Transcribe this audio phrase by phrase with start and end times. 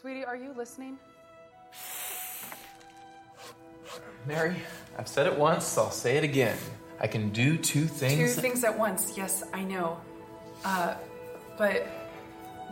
[0.00, 0.96] Sweetie, are you listening?
[4.26, 4.56] Mary,
[4.96, 6.56] I've said it once, I'll say it again.
[6.98, 8.14] I can do two things.
[8.14, 8.36] Two things.
[8.36, 9.18] things at once.
[9.18, 10.00] Yes, I know.
[10.64, 10.94] Uh,
[11.58, 11.86] but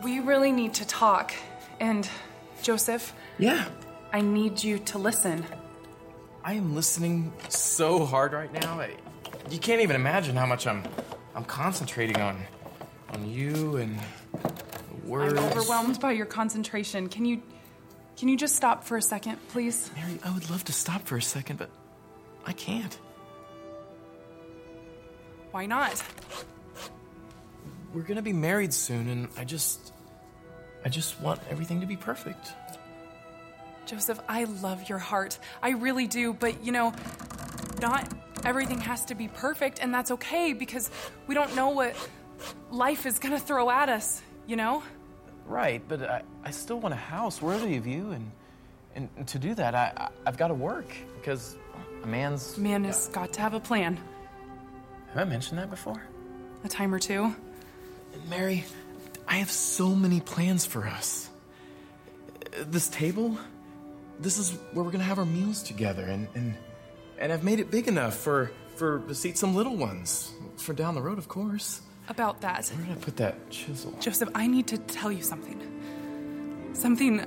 [0.03, 1.31] we really need to talk.
[1.79, 2.09] And
[2.63, 3.67] Joseph, Yeah,
[4.11, 5.45] I need you to listen.
[6.43, 8.79] I am listening so hard right now.
[8.79, 8.95] I,
[9.51, 10.83] you can't even imagine how much I'm
[11.35, 12.43] I'm concentrating on
[13.13, 13.99] on you and
[14.41, 14.48] the
[15.09, 15.33] words.
[15.33, 17.09] I'm overwhelmed by your concentration.
[17.09, 17.41] Can you
[18.17, 19.89] can you just stop for a second, please?
[19.95, 21.69] Mary, I would love to stop for a second, but
[22.45, 22.97] I can't.
[25.51, 26.03] Why not?
[27.93, 29.93] We're gonna be married soon, and I just
[30.85, 32.53] I just want everything to be perfect.
[33.85, 35.39] Joseph, I love your heart.
[35.63, 36.93] I really do, but you know,
[37.81, 38.07] not
[38.45, 40.91] everything has to be perfect, and that's okay because
[41.25, 41.95] we don't know what
[42.69, 44.83] life is gonna throw at us, you know?
[45.49, 48.31] Right, but I, I still want a house worthy of you, and
[48.95, 50.85] and to do that, I, I I've got to work
[51.17, 51.57] because
[52.03, 52.55] a man's.
[52.55, 53.97] Man has got to have a plan.
[55.07, 56.03] Have I mentioned that before?
[56.63, 57.35] A time or two.
[58.13, 58.63] And Mary,
[59.27, 61.31] I have so many plans for us.
[62.67, 63.35] This table,
[64.19, 66.55] this is where we're gonna have our meals together, and and
[67.17, 70.93] and I've made it big enough for for to seat some little ones for down
[70.93, 71.81] the road, of course.
[72.09, 72.67] About that.
[72.69, 73.93] Where did I put that chisel?
[73.99, 75.61] Joseph, I need to tell you something.
[76.73, 77.23] Something.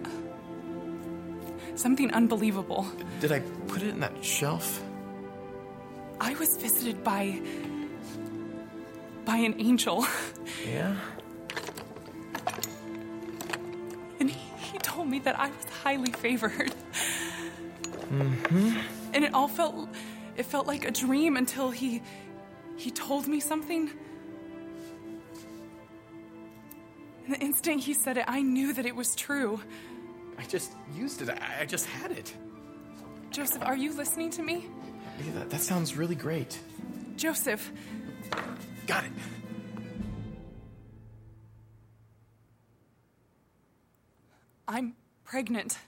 [1.77, 2.87] Something unbelievable.
[3.21, 4.83] Did I put it in that shelf?
[6.21, 7.41] I was visited by.
[9.25, 10.05] by an angel.
[10.69, 10.97] Yeah.
[14.21, 14.39] And he,
[14.73, 16.75] he told me that I was highly favored.
[18.13, 18.79] Mm-hmm.
[19.15, 19.89] And it all felt
[20.37, 22.03] it felt like a dream until he
[22.77, 23.91] he told me something.
[27.33, 29.61] The instant he said it, I knew that it was true.
[30.39, 31.31] I just used it.
[31.31, 32.35] I, I just had it.
[33.31, 34.67] Joseph, are you listening to me?
[35.25, 36.59] Yeah, that, that sounds really great.
[37.17, 37.73] Joseph,
[38.87, 39.13] Got it.
[44.67, 45.79] I'm pregnant.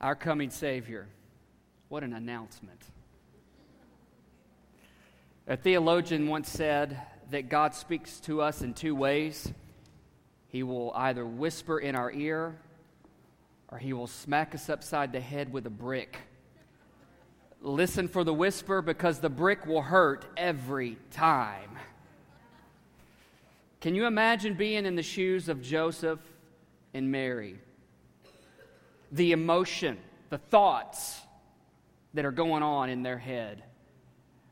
[0.00, 1.08] Our coming Savior.
[1.88, 2.80] What an announcement.
[5.48, 7.00] A theologian once said
[7.30, 9.52] that God speaks to us in two ways.
[10.46, 12.56] He will either whisper in our ear
[13.70, 16.18] or he will smack us upside the head with a brick.
[17.60, 21.76] Listen for the whisper because the brick will hurt every time.
[23.80, 26.20] Can you imagine being in the shoes of Joseph
[26.94, 27.58] and Mary?
[29.12, 29.98] The emotion,
[30.30, 31.20] the thoughts
[32.14, 33.62] that are going on in their head.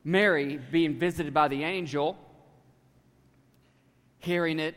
[0.05, 2.17] Mary being visited by the angel,
[4.19, 4.75] hearing it,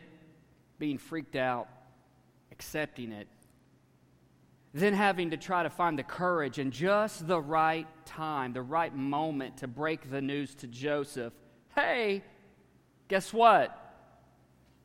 [0.80, 1.68] being freaked out,
[2.52, 3.28] accepting it,
[4.74, 8.96] then having to try to find the courage and just the right time, the right
[8.96, 11.34] moment to break the news to Joseph.
[11.76, 12.24] Hey,
[13.08, 13.76] guess what?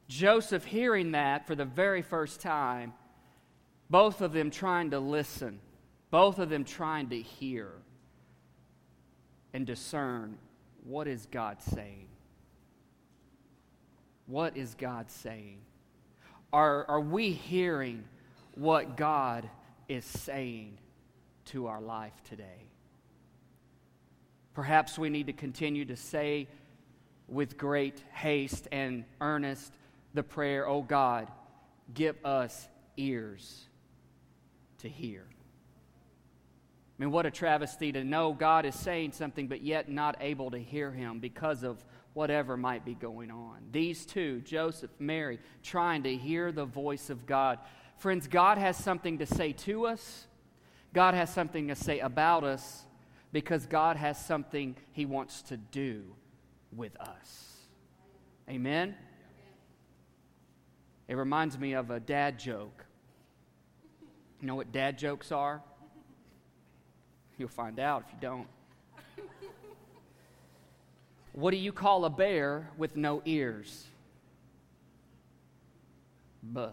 [0.08, 2.92] Joseph hearing that for the very first time
[3.90, 5.60] both of them trying to listen,
[6.10, 7.70] both of them trying to hear
[9.52, 10.38] and discern
[10.84, 12.08] what is God saying?
[14.26, 15.58] What is God saying?
[16.52, 18.04] Are, are we hearing
[18.54, 19.48] what God
[19.88, 20.78] is saying
[21.46, 22.68] to our life today?
[24.54, 26.48] Perhaps we need to continue to say
[27.28, 29.72] with great haste and earnest
[30.14, 31.28] the prayer, Oh God,
[31.92, 33.66] give us ears
[34.78, 35.26] to hear.
[36.98, 40.50] I mean, what a travesty to know God is saying something, but yet not able
[40.52, 43.56] to hear Him because of whatever might be going on.
[43.72, 47.58] These two, Joseph, Mary, trying to hear the voice of God.
[47.96, 50.26] Friends, God has something to say to us,
[50.92, 52.84] God has something to say about us,
[53.32, 56.04] because God has something He wants to do
[56.70, 57.56] with us.
[58.48, 58.94] Amen?
[61.08, 62.86] It reminds me of a dad joke.
[64.44, 65.62] You know what dad jokes are?
[67.38, 68.46] You'll find out if you don't.
[71.32, 73.86] What do you call a bear with no ears?
[76.42, 76.72] Buh.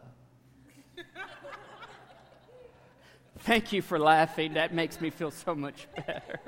[3.39, 4.55] Thank you for laughing.
[4.55, 6.41] That makes me feel so much better.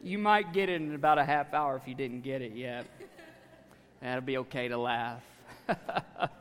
[0.00, 2.86] You might get it in about a half hour if you didn't get it yet.
[4.00, 5.24] That'll be okay to laugh.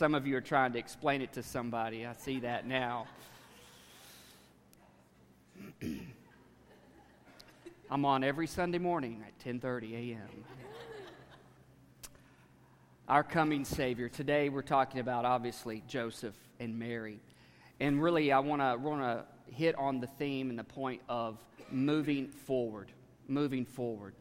[0.00, 2.06] Some of you are trying to explain it to somebody.
[2.06, 3.06] I see that now.
[7.90, 10.44] I'm on every Sunday morning at 10:30 a.m.
[13.08, 14.08] Our coming Savior.
[14.08, 17.20] Today we're talking about obviously Joseph and Mary.
[17.78, 21.36] And really I want to want to hit on the theme and the point of
[21.70, 22.90] moving forward.
[23.28, 24.14] Moving forward.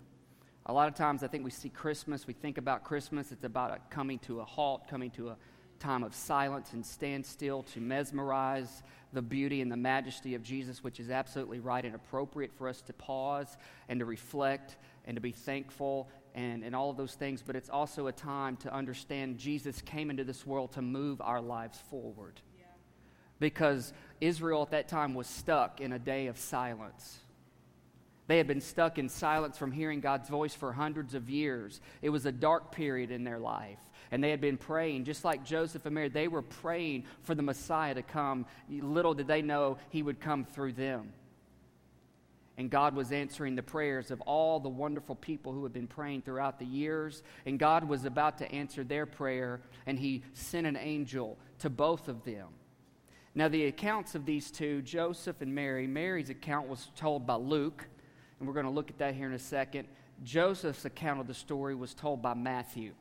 [0.66, 3.90] A lot of times I think we see Christmas, we think about Christmas, it's about
[3.90, 5.38] coming to a halt, coming to a
[5.80, 8.84] time of silence and standstill to mesmerize
[9.14, 12.82] the beauty and the majesty of Jesus, which is absolutely right and appropriate for us
[12.84, 17.42] to pause and to reflect and to be thankful and, and all of those things.
[17.46, 21.42] But it's also a time to understand Jesus came into this world to move our
[21.42, 22.40] lives forward.
[23.40, 27.20] Because Israel at that time was stuck in a day of silence.
[28.28, 31.82] They had been stuck in silence from hearing God's voice for hundreds of years.
[32.04, 33.80] It was a dark period in their life.
[34.12, 37.44] And they had been praying, just like Joseph and Mary, they were praying for the
[37.44, 38.46] Messiah to come.
[38.70, 41.14] Little did they know he would come through them.
[42.58, 46.24] And God was answering the prayers of all the wonderful people who had been praying
[46.24, 47.24] throughout the years.
[47.46, 52.10] And God was about to answer their prayer, and He sent an angel to both
[52.10, 52.48] of them.
[53.36, 57.88] Now, the accounts of these two, Joseph and Mary, Mary's account was told by Luke,
[58.40, 59.88] and we're going to look at that here in a second.
[60.24, 62.94] Joseph's account of the story was told by Matthew.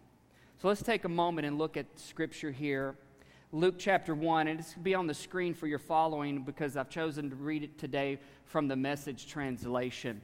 [0.60, 2.96] So let's take a moment and look at scripture here.
[3.52, 6.76] Luke chapter 1, and it's going to be on the screen for your following because
[6.76, 10.20] I've chosen to read it today from the message translation.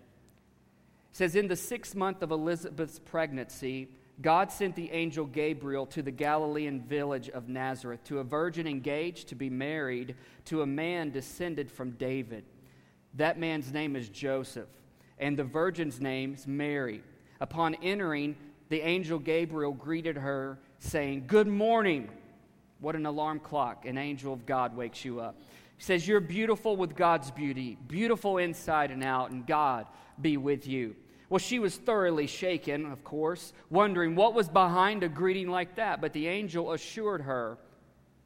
[1.12, 3.90] It says, In the sixth month of Elizabeth's pregnancy,
[4.20, 9.28] God sent the angel Gabriel to the Galilean village of Nazareth to a virgin engaged
[9.28, 10.16] to be married
[10.46, 12.42] to a man descended from David.
[13.14, 14.68] That man's name is Joseph,
[15.16, 17.02] and the virgin's name is Mary.
[17.40, 18.34] Upon entering,
[18.68, 22.08] the angel Gabriel greeted her, saying, Good morning.
[22.80, 23.86] What an alarm clock.
[23.86, 25.38] An angel of God wakes you up.
[25.76, 29.86] He says, You're beautiful with God's beauty, beautiful inside and out, and God
[30.20, 30.96] be with you.
[31.28, 36.00] Well, she was thoroughly shaken, of course, wondering what was behind a greeting like that.
[36.00, 37.58] But the angel assured her,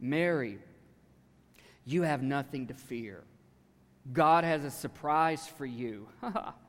[0.01, 0.59] Mary,
[1.85, 3.23] you have nothing to fear.
[4.13, 6.09] God has a surprise for you.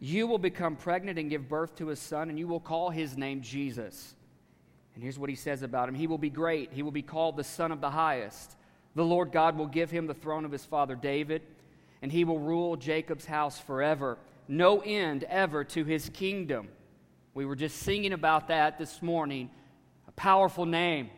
[0.00, 3.16] You will become pregnant and give birth to a son, and you will call his
[3.16, 4.14] name Jesus.
[4.94, 6.72] And here's what he says about him He will be great.
[6.72, 8.56] He will be called the Son of the Highest.
[8.94, 11.42] The Lord God will give him the throne of his father David,
[12.02, 14.18] and he will rule Jacob's house forever.
[14.48, 16.68] No end ever to his kingdom.
[17.34, 19.50] We were just singing about that this morning.
[20.08, 21.10] A powerful name.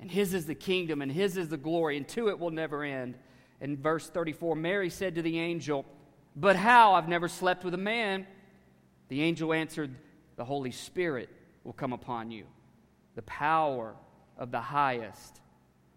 [0.00, 2.82] And his is the kingdom, and his is the glory, and to it will never
[2.82, 3.16] end.
[3.60, 5.86] In verse 34, Mary said to the angel,
[6.36, 6.94] but how?
[6.94, 8.26] I've never slept with a man.
[9.08, 9.94] The angel answered,
[10.36, 11.30] The Holy Spirit
[11.64, 12.44] will come upon you.
[13.14, 13.96] The power
[14.36, 15.40] of the highest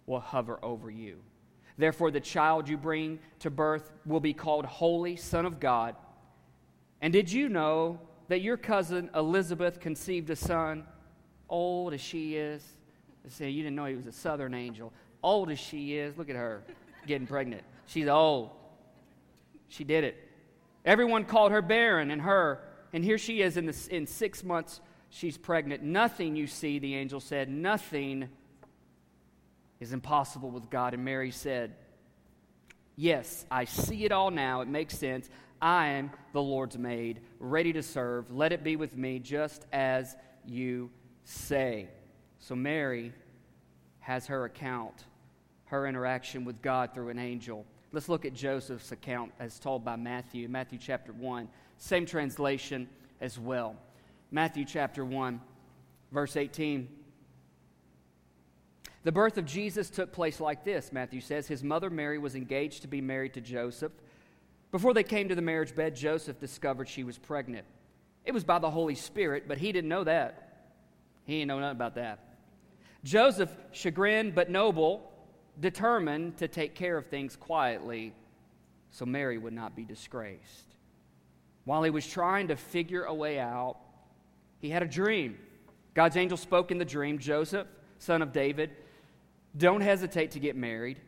[0.05, 1.17] will hover over you.
[1.77, 5.95] Therefore, the child you bring to birth will be called Holy Son of God.
[7.01, 7.99] And did you know
[8.29, 10.85] that your cousin Elizabeth conceived a son,
[11.49, 12.63] old as she is?
[13.27, 14.91] Say you didn't know he was a southern angel.
[15.21, 16.63] Old as she is, look at her
[17.05, 17.63] getting pregnant.
[17.85, 18.51] She's old.
[19.67, 20.28] She did it.
[20.89, 22.63] Everyone called her barren, and her,
[22.93, 24.81] and here she is in, the, in six months,
[25.11, 25.83] she's pregnant.
[25.83, 28.27] Nothing, you see, the angel said, nothing
[29.79, 30.95] is impossible with God.
[30.95, 31.75] And Mary said,
[32.95, 34.61] Yes, I see it all now.
[34.61, 35.29] It makes sense.
[35.61, 38.31] I am the Lord's maid, ready to serve.
[38.31, 40.89] Let it be with me just as you
[41.23, 41.87] say.
[42.39, 43.13] So Mary
[43.99, 45.05] has her account,
[45.65, 47.67] her interaction with God through an angel.
[47.91, 51.49] Let's look at Joseph's account as told by Matthew, Matthew chapter 1.
[51.77, 52.87] Same translation
[53.19, 53.75] as well.
[54.31, 55.41] Matthew chapter 1,
[56.11, 56.87] verse 18.
[59.03, 61.47] The birth of Jesus took place like this, Matthew says.
[61.47, 63.93] His mother Mary was engaged to be married to Joseph.
[64.71, 67.65] Before they came to the marriage bed, Joseph discovered she was pregnant.
[68.23, 70.67] It was by the Holy Spirit, but he didn't know that.
[71.25, 72.19] He didn't know nothing about that.
[73.03, 75.11] Joseph, chagrined but noble,
[75.59, 78.13] determined to take care of things quietly
[78.91, 80.75] so Mary would not be disgraced.
[81.65, 83.77] While he was trying to figure a way out,
[84.59, 85.37] he had a dream.
[85.93, 87.67] God's angel spoke in the dream Joseph,
[87.99, 88.71] son of David,
[89.57, 90.99] don't hesitate to get married.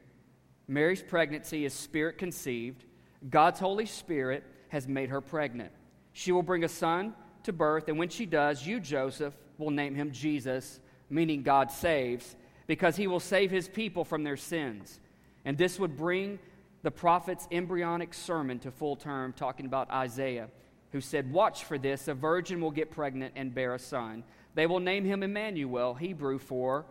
[0.67, 2.85] Mary's pregnancy is spirit conceived.
[3.29, 5.71] God's Holy Spirit has made her pregnant.
[6.13, 9.95] She will bring a son to birth, and when she does, you, Joseph, will name
[9.95, 10.79] him Jesus,
[11.09, 12.35] meaning God saves
[12.71, 15.01] because he will save his people from their sins.
[15.43, 16.39] And this would bring
[16.83, 20.47] the prophet's embryonic sermon to full term, talking about Isaiah.
[20.93, 24.23] who said, Watch for this, a virgin will get pregnant and bear a son.
[24.55, 26.85] They will name him Emmanuel, Hebrew for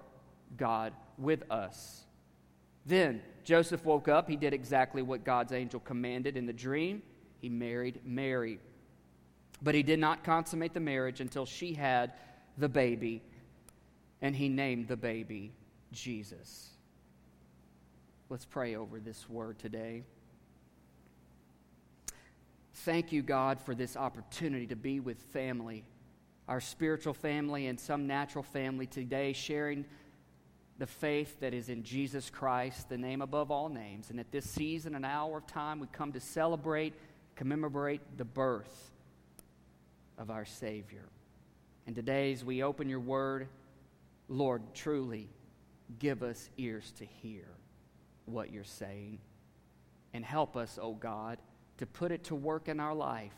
[0.59, 2.05] God with us.
[2.85, 4.29] Then Joseph woke up.
[4.29, 7.01] He did exactly what God's angel commanded in the dream.
[7.41, 8.59] He married Mary.
[9.63, 12.13] But he did not consummate the marriage until she had
[12.59, 13.23] the baby,
[14.21, 15.55] and he named the baby
[15.93, 16.71] Jesus.
[18.29, 20.05] Let's pray over this word today.
[22.75, 25.85] Thank you, God, for this opportunity to be with family,
[26.49, 29.85] our spiritual family and some natural family today, sharing
[30.79, 34.09] the faith that is in Jesus Christ, the name above all names.
[34.09, 36.95] And at this season and hour of time, we come to celebrate,
[37.37, 38.91] commemorate the birth
[40.17, 41.05] of our Savior.
[41.87, 43.49] And today, as we open your word,
[44.29, 45.29] Lord, truly
[45.99, 47.45] give us ears to hear
[48.27, 49.19] what you're saying.
[50.13, 51.39] And help us, O oh God,
[51.79, 53.33] to put it to work in our life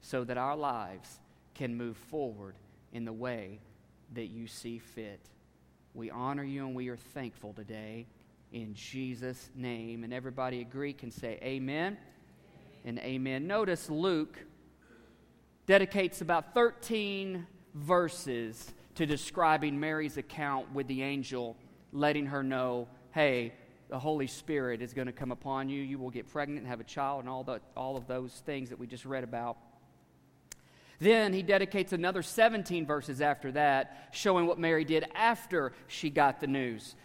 [0.00, 1.20] so that our lives
[1.54, 2.54] can move forward
[2.92, 3.60] in the way
[4.14, 5.20] that you see fit.
[5.94, 8.06] We honor you and we are thankful today
[8.52, 10.04] in Jesus' name.
[10.04, 11.98] And everybody agree can say amen, amen.
[12.84, 13.46] and amen.
[13.46, 14.38] Notice Luke
[15.66, 21.56] dedicates about 13 verses to describing Mary's account with the angel,
[21.94, 23.54] letting her know, hey,
[23.88, 25.80] the Holy Spirit is going to come upon you.
[25.80, 28.68] You will get pregnant and have a child, and all, the, all of those things
[28.70, 29.56] that we just read about.
[30.98, 36.40] Then he dedicates another 17 verses after that, showing what Mary did after she got
[36.40, 36.96] the news.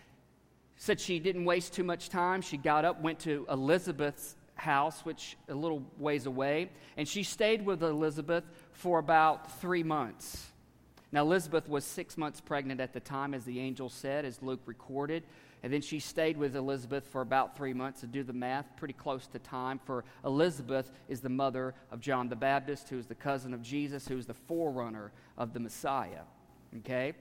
[0.78, 2.42] Said she didn't waste too much time.
[2.42, 7.66] She got up, went to Elizabeth's house, which a little ways away, and she stayed
[7.66, 10.49] with Elizabeth for about three months.
[11.12, 14.62] Now, Elizabeth was six months pregnant at the time, as the angel said, as Luke
[14.66, 15.24] recorded.
[15.64, 18.94] And then she stayed with Elizabeth for about three months to do the math, pretty
[18.94, 19.80] close to time.
[19.86, 24.08] For Elizabeth is the mother of John the Baptist, who is the cousin of Jesus,
[24.08, 26.22] who is the forerunner of the Messiah.
[26.78, 27.14] Okay?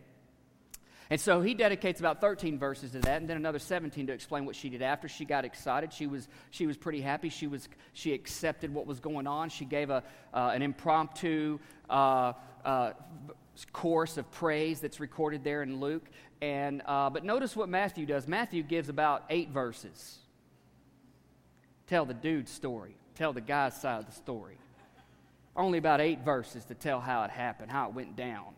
[1.10, 4.44] And so he dedicates about 13 verses to that, and then another 17 to explain
[4.44, 5.08] what she did after.
[5.08, 5.92] She got excited.
[5.92, 7.30] She was, she was pretty happy.
[7.30, 9.48] She, was, she accepted what was going on.
[9.48, 10.04] She gave a,
[10.34, 12.92] uh, an impromptu uh, uh,
[13.64, 16.08] course of praise that's recorded there in Luke.
[16.40, 18.28] And, uh, but notice what Matthew does.
[18.28, 20.18] Matthew gives about eight verses.
[21.86, 24.58] Tell the dude's story, tell the guy's side of the story.
[25.56, 28.54] Only about eight verses to tell how it happened, how it went down.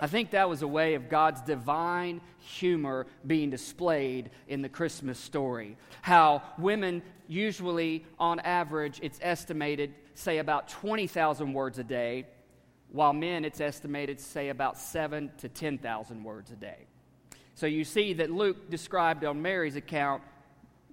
[0.00, 5.18] I think that was a way of God's divine humor being displayed in the Christmas
[5.18, 5.76] story.
[6.02, 12.26] How women, usually on average, it's estimated, say about 20,000 words a day,
[12.92, 16.86] while men, it's estimated, say about seven to 10,000 words a day.
[17.54, 20.22] So you see that Luke described on Mary's account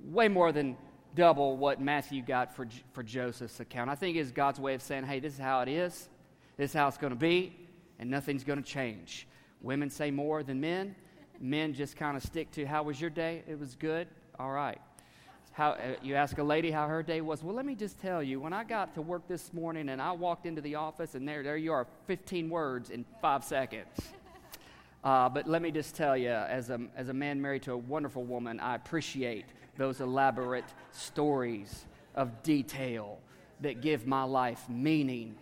[0.05, 0.77] way more than
[1.13, 3.89] double what Matthew got for, for Joseph's account.
[3.89, 6.09] I think it's God's way of saying, hey, this is how it is,
[6.57, 7.55] this is how it's going to be,
[7.99, 9.27] and nothing's going to change.
[9.61, 10.95] Women say more than men.
[11.41, 13.43] Men just kind of stick to, how was your day?
[13.47, 14.07] It was good.
[14.37, 14.79] All right.
[15.59, 17.43] How, uh, you ask a lady how her day was.
[17.43, 20.13] Well, let me just tell you, when I got to work this morning and I
[20.13, 23.85] walked into the office, and there, there you are, 15 words in five seconds.
[25.01, 27.77] Uh, but let me just tell you, as a, as a man married to a
[27.77, 29.45] wonderful woman, I appreciate
[29.77, 31.85] those elaborate stories
[32.15, 33.17] of detail
[33.61, 35.37] that give my life meaning.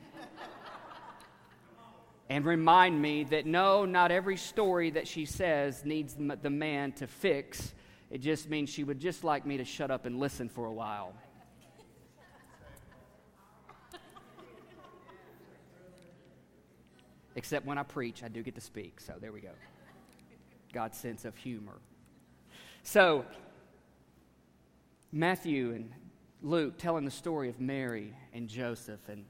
[2.29, 7.07] and remind me that no, not every story that she says needs the man to
[7.07, 7.73] fix.
[8.09, 10.73] It just means she would just like me to shut up and listen for a
[10.73, 11.13] while.
[17.35, 18.99] Except when I preach, I do get to speak.
[18.99, 19.51] So there we go.
[20.73, 21.75] God's sense of humor.
[22.83, 23.25] So,
[25.11, 25.91] Matthew and
[26.41, 29.25] Luke telling the story of Mary and Joseph and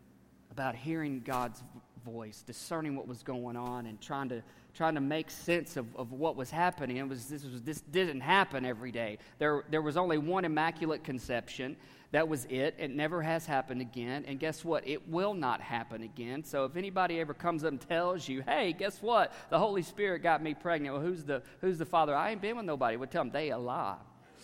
[0.52, 1.64] about hearing God's
[2.06, 4.42] voice, discerning what was going on, and trying to
[4.78, 6.98] trying to make sense of, of what was happening.
[6.98, 9.18] It was this was this didn't happen every day.
[9.40, 11.76] There there was only one immaculate conception.
[12.12, 12.76] That was it.
[12.78, 14.24] It never has happened again.
[14.28, 14.88] And guess what?
[14.88, 16.44] It will not happen again.
[16.44, 19.34] So if anybody ever comes up and tells you, hey, guess what?
[19.50, 20.96] The Holy Spirit got me pregnant.
[20.96, 22.16] Well, who's the, who's the father?
[22.16, 22.96] I ain't been with nobody.
[22.96, 23.98] Well, tell them they a lie.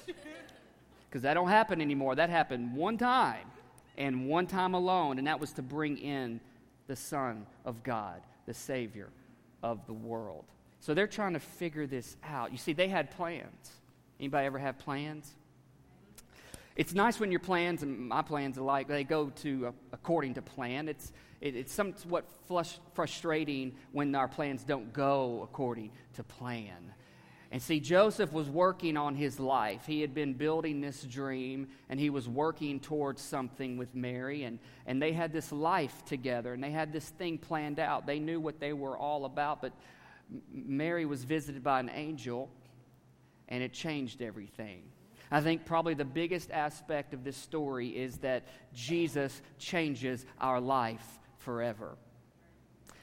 [1.09, 2.15] Because that don't happen anymore.
[2.15, 3.45] That happened one time
[3.99, 5.19] and one time alone.
[5.19, 6.39] And that was to bring in
[6.87, 9.09] the Son of God, the Savior
[9.63, 10.46] of the world.
[10.79, 12.51] So they're trying to figure this out.
[12.51, 13.72] You see, they had plans.
[14.20, 15.34] Anybody ever have plans?
[16.75, 20.41] It's nice when your plans, and my plans alike, they go to uh, according to
[20.41, 20.89] plan.
[20.89, 26.93] It's, it, it's somewhat flush, frustrating when our plans don't go according to plan.
[27.53, 29.86] And see, Joseph was working on his life.
[29.86, 34.43] He had been building this dream, and he was working towards something with Mary.
[34.45, 34.57] And,
[34.88, 38.07] and they had this life together, and they had this thing planned out.
[38.07, 39.72] They knew what they were all about, but
[40.51, 42.50] Mary was visited by an angel,
[43.48, 44.81] and it changed everything.
[45.29, 51.19] I think probably the biggest aspect of this story is that Jesus changes our life
[51.38, 51.98] forever.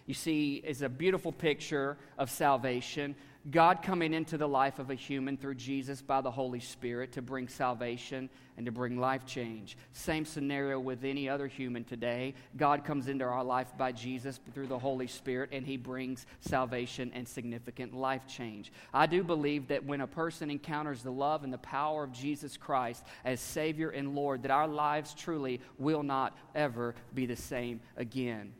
[0.06, 3.14] You see, it's a beautiful picture of salvation.
[3.48, 7.22] God coming into the life of a human through Jesus by the Holy Spirit to
[7.22, 8.28] bring salvation
[8.58, 9.78] and to bring life change.
[9.94, 12.34] Same scenario with any other human today.
[12.58, 17.10] God comes into our life by Jesus through the Holy Spirit and he brings salvation
[17.14, 18.72] and significant life change.
[18.92, 22.58] I do believe that when a person encounters the love and the power of Jesus
[22.58, 27.80] Christ as Savior and Lord, that our lives truly will not ever be the same
[27.96, 28.52] again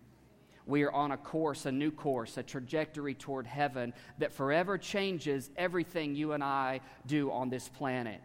[0.70, 5.50] we are on a course, a new course, a trajectory toward heaven that forever changes
[5.56, 8.22] everything you and I do on this planet.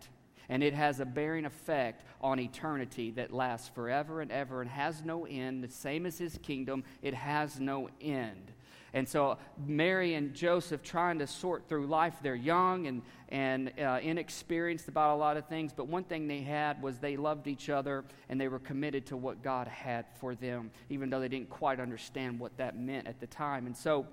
[0.47, 5.03] And it has a bearing effect on eternity that lasts forever and ever and has
[5.03, 5.63] no end.
[5.63, 8.51] The same as his kingdom, it has no end.
[8.95, 9.37] And so
[9.67, 12.15] Mary and Joseph trying to sort through life.
[12.23, 16.39] They're young and, and uh, inexperienced about a lot of things, but one thing they
[16.39, 20.33] had was they loved each other and they were committed to what God had for
[20.33, 23.65] them, even though they didn't quite understand what that meant at the time.
[23.65, 24.07] And so,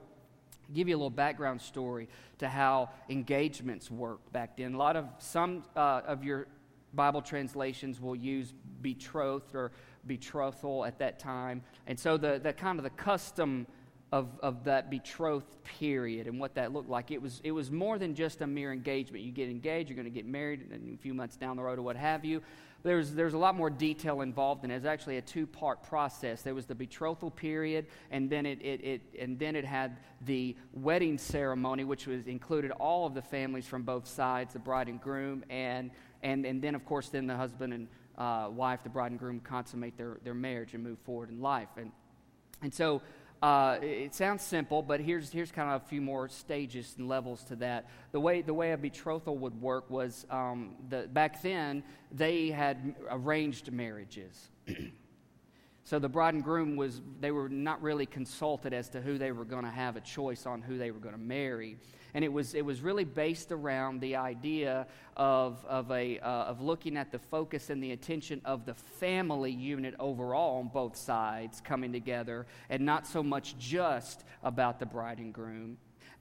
[0.75, 2.09] give you a little background story
[2.39, 4.75] to how engagements worked back then.
[4.75, 6.49] A lot of some uh, of your
[6.95, 9.73] Bible translations will use betrothed or
[10.07, 11.63] betrothal at that time.
[11.87, 13.67] And so the, the kind of the custom
[14.13, 17.11] of, of that betrothed period and what that looked like.
[17.11, 19.25] It was, it was more than just a mere engagement.
[19.25, 21.83] You get engaged, you're going to get married a few months down the road or
[21.83, 22.43] what have you.
[22.83, 26.43] There's, there's a lot more detail involved, and it's actually a two part process.
[26.43, 30.57] There was the betrothal period, and then it, it, it, and then it had the
[30.75, 35.01] wedding ceremony, which was included all of the families from both sides, the bride and
[35.01, 35.93] groom, and,
[36.23, 37.89] and, and then, of course, then the husband and
[38.19, 41.69] uh, wife, the bride and groom, consummate their, their marriage and move forward in life.
[41.77, 41.93] And,
[42.63, 43.01] and so
[43.43, 47.43] uh, it sounds simple, but here's, here's kind of a few more stages and levels
[47.43, 47.89] to that.
[48.13, 52.95] The way, the way a betrothal would work was um, the, back then, they had
[53.11, 54.51] arranged marriages.
[55.85, 59.33] so the bride and groom was, they were not really consulted as to who they
[59.33, 61.79] were going to have a choice on who they were going to marry
[62.15, 66.61] and it was, it was really based around the idea of, of, a, uh, of
[66.61, 71.61] looking at the focus and the attention of the family unit overall on both sides
[71.61, 75.79] coming together, and not so much just about the bride and groom.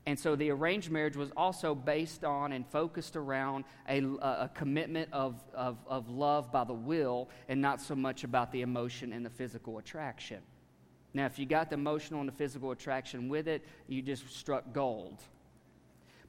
[0.08, 5.10] And so the arranged marriage was also based on and focused around a, a, commitment
[5.14, 9.24] of, of, of love by the will and not so much about the emotion and
[9.24, 10.40] the physical attraction.
[11.14, 14.74] Now, if you got the emotional and the physical attraction with it, you just struck
[14.74, 15.22] gold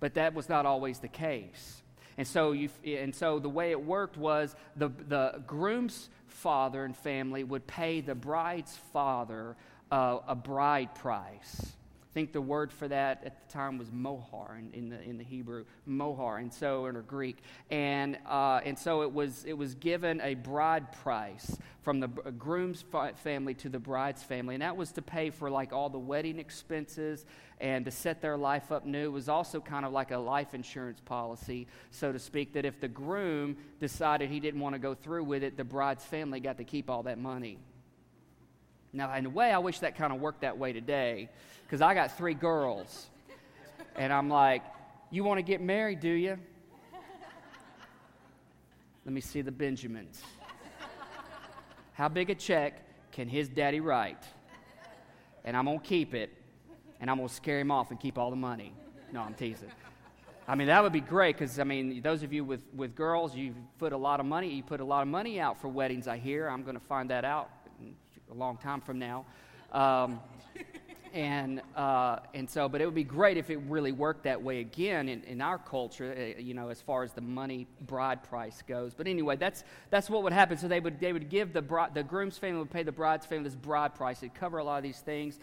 [0.02, 1.80] but that was not always the case.
[2.18, 6.96] And so, you, and so the way it worked was the, the groom's father and
[6.96, 9.56] family would pay the bride's father
[9.92, 11.74] uh, a bride price.
[12.14, 15.24] Think the word for that at the time was mohar in, in, the, in the
[15.24, 17.38] Hebrew, mohar, and so in Greek.
[17.70, 22.84] And, uh, and so it was, it was given a bride price from the groom's
[23.16, 24.54] family to the bride's family.
[24.54, 27.24] And that was to pay for like all the wedding expenses
[27.60, 29.06] and to set their life up new.
[29.06, 32.78] It was also kind of like a life insurance policy, so to speak, that if
[32.78, 36.58] the groom decided he didn't want to go through with it, the bride's family got
[36.58, 37.58] to keep all that money.
[38.92, 41.30] Now, in a way, I wish that kind of worked that way today
[41.64, 43.08] because I got three girls.
[43.96, 44.62] And I'm like,
[45.10, 46.38] You want to get married, do you?
[49.04, 50.22] Let me see the Benjamins.
[51.94, 54.22] How big a check can his daddy write?
[55.44, 56.30] And I'm going to keep it,
[57.00, 58.72] and I'm going to scare him off and keep all the money.
[59.12, 59.70] No, I'm teasing.
[60.46, 63.34] I mean, that would be great because, I mean, those of you with, with girls,
[63.34, 66.06] you put a lot of money, you put a lot of money out for weddings,
[66.06, 66.48] I hear.
[66.48, 67.50] I'm going to find that out
[68.32, 69.26] a long time from now.
[69.72, 70.20] Um,
[71.12, 74.60] and uh, and so, but it would be great if it really worked that way
[74.60, 78.62] again in, in our culture, uh, you know, as far as the money bride price
[78.66, 78.94] goes.
[78.94, 80.56] But anyway, that's that's what would happen.
[80.56, 83.26] So they would they would give the bride, the groom's family would pay the bride's
[83.26, 84.22] family this bride price.
[84.22, 85.38] It'd cover a lot of these things,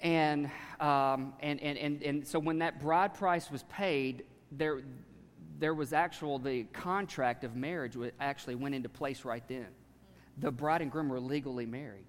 [0.00, 0.46] and
[0.78, 4.22] um, and, and and and so when that bride price was paid,
[4.52, 4.82] there
[5.58, 9.66] there was actual the contract of marriage actually went into place right then
[10.38, 12.06] the bride and groom were legally married.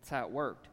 [0.00, 0.68] That's how it worked.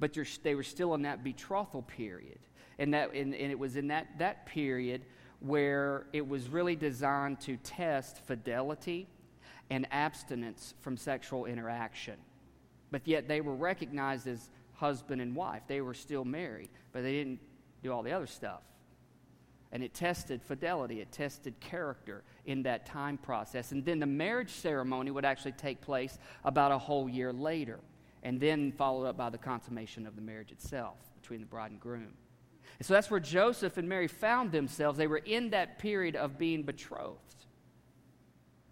[0.00, 2.38] But they were still in that betrothal period.
[2.78, 5.02] And, that, and, and it was in that, that period
[5.40, 9.08] where it was really designed to test fidelity
[9.70, 12.16] and abstinence from sexual interaction.
[12.90, 15.62] But yet they were recognized as husband and wife.
[15.66, 17.40] They were still married, but they didn't
[17.82, 18.62] do all the other stuff.
[19.72, 23.72] And it tested fidelity, it tested character in that time process.
[23.72, 27.80] And then the marriage ceremony would actually take place about a whole year later,
[28.22, 31.80] and then followed up by the consummation of the marriage itself between the bride and
[31.80, 32.12] groom.
[32.78, 34.98] And so that's where Joseph and Mary found themselves.
[34.98, 37.18] They were in that period of being betrothed.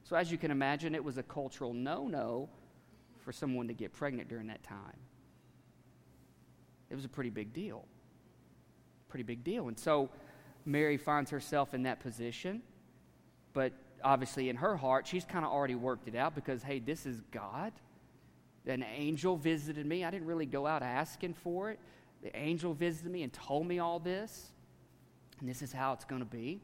[0.04, 2.48] So, as you can imagine, it was a cultural no no
[3.20, 4.96] for someone to get pregnant during that time.
[6.90, 7.86] It was a pretty big deal.
[9.08, 9.68] Pretty big deal.
[9.68, 10.10] And so
[10.64, 12.62] Mary finds herself in that position,
[13.52, 17.06] but obviously in her heart, she's kind of already worked it out because, hey, this
[17.06, 17.72] is God.
[18.66, 20.04] An angel visited me.
[20.04, 21.78] I didn't really go out asking for it.
[22.22, 24.52] The angel visited me and told me all this,
[25.40, 26.60] and this is how it's going to be.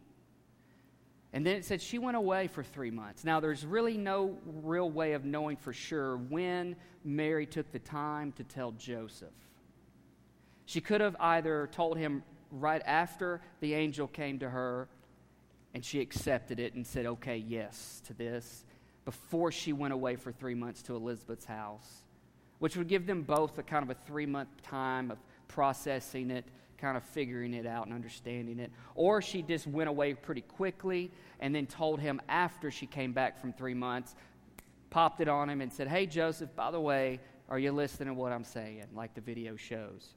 [1.32, 3.24] And then it said she went away for three months.
[3.24, 8.32] Now, there's really no real way of knowing for sure when Mary took the time
[8.32, 9.28] to tell Joseph.
[10.66, 14.88] She could have either told him right after the angel came to her
[15.74, 18.64] and she accepted it and said, okay, yes to this,
[19.04, 22.02] before she went away for three months to Elizabeth's house,
[22.58, 26.44] which would give them both a kind of a three month time of processing it,
[26.78, 28.70] kind of figuring it out and understanding it.
[28.94, 33.40] Or she just went away pretty quickly and then told him after she came back
[33.40, 34.14] from three months,
[34.90, 38.14] popped it on him and said, Hey, Joseph, by the way, are you listening to
[38.14, 38.84] what I'm saying?
[38.94, 40.14] Like the video shows.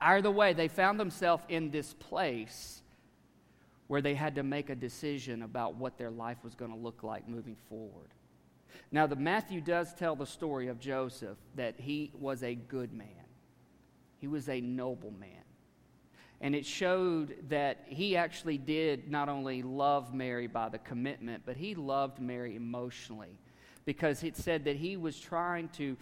[0.00, 2.82] Either way, they found themselves in this place
[3.86, 7.02] where they had to make a decision about what their life was going to look
[7.02, 8.08] like moving forward.
[8.92, 13.08] Now, the Matthew does tell the story of Joseph that he was a good man.
[14.18, 15.42] He was a noble man.
[16.40, 21.56] And it showed that he actually did not only love Mary by the commitment, but
[21.56, 23.38] he loved Mary emotionally
[23.84, 25.96] because it said that he was trying to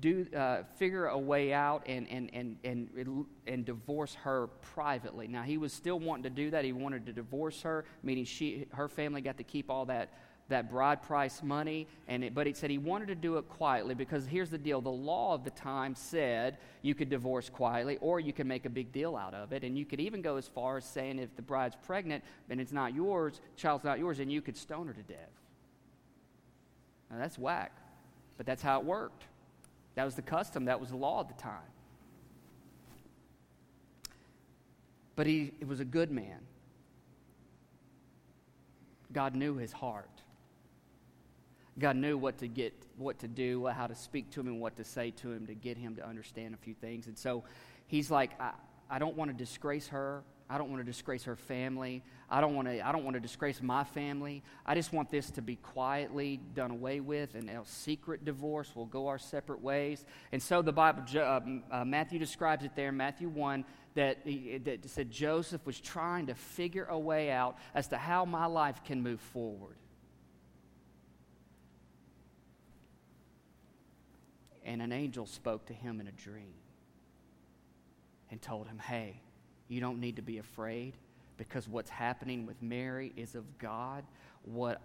[0.00, 5.26] do, uh, figure a way out and, and, and, and, and divorce her privately.
[5.26, 6.64] Now, he was still wanting to do that.
[6.64, 10.10] He wanted to divorce her, meaning she, her family got to keep all that
[10.50, 13.94] that bride price money, and it, but he said he wanted to do it quietly
[13.94, 18.20] because here's the deal the law of the time said you could divorce quietly or
[18.20, 19.64] you could make a big deal out of it.
[19.64, 22.72] And you could even go as far as saying if the bride's pregnant and it's
[22.72, 25.30] not yours, child's not yours, and you could stone her to death.
[27.10, 27.72] Now that's whack,
[28.36, 29.24] but that's how it worked.
[29.94, 31.60] That was the custom, that was the law at the time.
[35.16, 36.40] But he, he was a good man.
[39.12, 40.22] God knew his heart.
[41.78, 44.76] God knew what to get, what to do, how to speak to him, and what
[44.76, 47.06] to say to him to get him to understand a few things.
[47.06, 47.44] And so
[47.86, 48.52] he's like, I,
[48.88, 50.22] I don't want to disgrace her.
[50.50, 52.02] I don't want to disgrace her family.
[52.28, 52.84] I don't want to.
[52.84, 54.42] I don't want to disgrace my family.
[54.66, 58.72] I just want this to be quietly done away with, and a secret divorce.
[58.74, 60.04] We'll go our separate ways.
[60.32, 64.90] And so the Bible, uh, uh, Matthew describes it there, Matthew one, that, he, that
[64.90, 69.02] said Joseph was trying to figure a way out as to how my life can
[69.02, 69.76] move forward.
[74.64, 76.54] And an angel spoke to him in a dream
[78.32, 79.20] and told him, Hey,
[79.70, 80.94] you don't need to be afraid
[81.38, 84.04] because what's happening with Mary is of God.
[84.42, 84.82] What,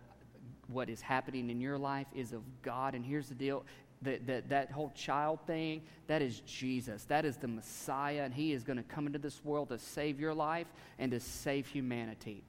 [0.67, 2.95] what is happening in your life is of God.
[2.95, 3.65] And here's the deal
[4.03, 7.03] that, that, that whole child thing, that is Jesus.
[7.05, 10.19] That is the Messiah, and He is going to come into this world to save
[10.19, 10.67] your life
[10.99, 12.43] and to save humanity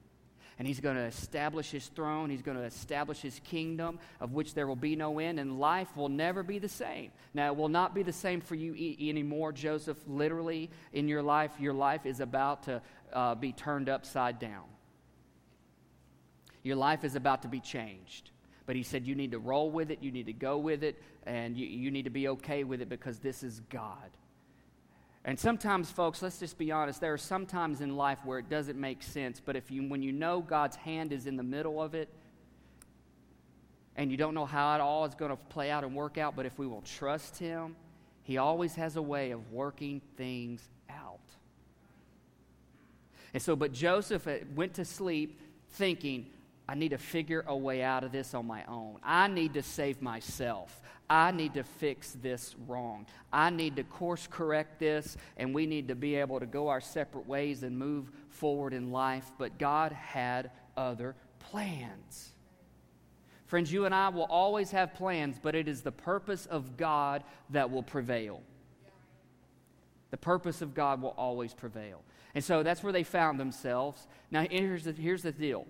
[0.59, 2.29] and he's going to establish his throne.
[2.29, 5.95] He's going to establish his kingdom, of which there will be no end, and life
[5.95, 7.11] will never be the same.
[7.33, 9.97] Now, it will not be the same for you e- anymore, Joseph.
[10.07, 12.81] Literally, in your life, your life is about to
[13.13, 14.65] uh, be turned upside down.
[16.63, 18.31] Your life is about to be changed.
[18.65, 21.01] But he said, You need to roll with it, you need to go with it,
[21.25, 24.09] and you, you need to be okay with it because this is God.
[25.27, 28.49] And sometimes, folks, let's just be honest, there are some times in life where it
[28.49, 31.81] doesn't make sense, but if you, when you know God's hand is in the middle
[31.81, 32.07] of it,
[33.97, 36.37] and you don't know how it all is going to play out and work out,
[36.37, 37.75] but if we will trust Him,
[38.23, 41.19] He always has a way of working things out.
[43.33, 46.27] And so, but Joseph uh, went to sleep thinking,
[46.69, 48.99] I need to figure a way out of this on my own.
[49.03, 50.81] I need to save myself.
[51.09, 53.05] I need to fix this wrong.
[53.31, 56.81] I need to course correct this, and we need to be able to go our
[56.81, 59.31] separate ways and move forward in life.
[59.37, 62.31] But God had other plans.
[63.45, 67.23] Friends, you and I will always have plans, but it is the purpose of God
[67.51, 68.41] that will prevail.
[70.11, 72.01] The purpose of God will always prevail.
[72.35, 74.05] And so that's where they found themselves.
[74.29, 75.65] Now, here's the, here's the deal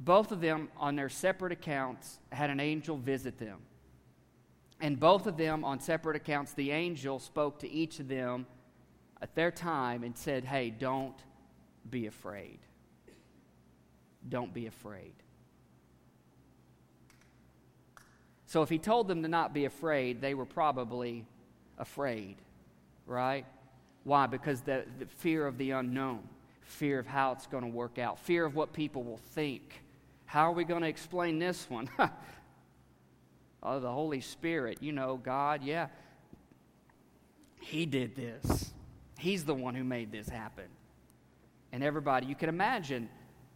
[0.00, 3.58] both of them, on their separate accounts, had an angel visit them.
[4.80, 8.46] And both of them, on separate accounts, the angel spoke to each of them
[9.22, 11.16] at their time and said, Hey, don't
[11.88, 12.58] be afraid.
[14.28, 15.12] Don't be afraid.
[18.46, 21.26] So if he told them to not be afraid, they were probably
[21.78, 22.36] afraid,
[23.06, 23.46] right?
[24.04, 24.26] Why?
[24.26, 26.20] Because the, the fear of the unknown,
[26.62, 29.82] fear of how it's going to work out, fear of what people will think.
[30.26, 31.90] How are we going to explain this one?
[33.64, 35.88] oh, the Holy Spirit, you know, God, yeah.
[37.60, 38.72] He did this.
[39.18, 40.66] He's the one who made this happen.
[41.72, 43.08] And everybody, you can imagine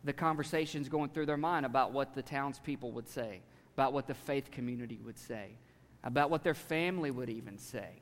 [0.05, 3.41] the conversations going through their mind about what the townspeople would say,
[3.75, 5.51] about what the faith community would say,
[6.03, 8.01] about what their family would even say.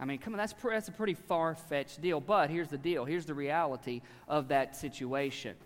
[0.00, 2.20] I mean, come on, that's, that's a pretty far fetched deal.
[2.20, 5.56] But here's the deal here's the reality of that situation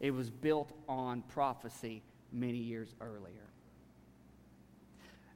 [0.00, 2.02] it was built on prophecy
[2.32, 3.47] many years earlier.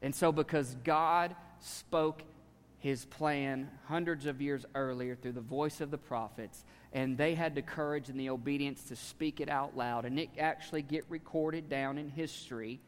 [0.02, 2.22] And so, because God spoke
[2.78, 7.54] his plan hundreds of years earlier through the voice of the prophets, and they had
[7.54, 11.68] the courage and the obedience to speak it out loud, and it actually get recorded
[11.68, 12.80] down in history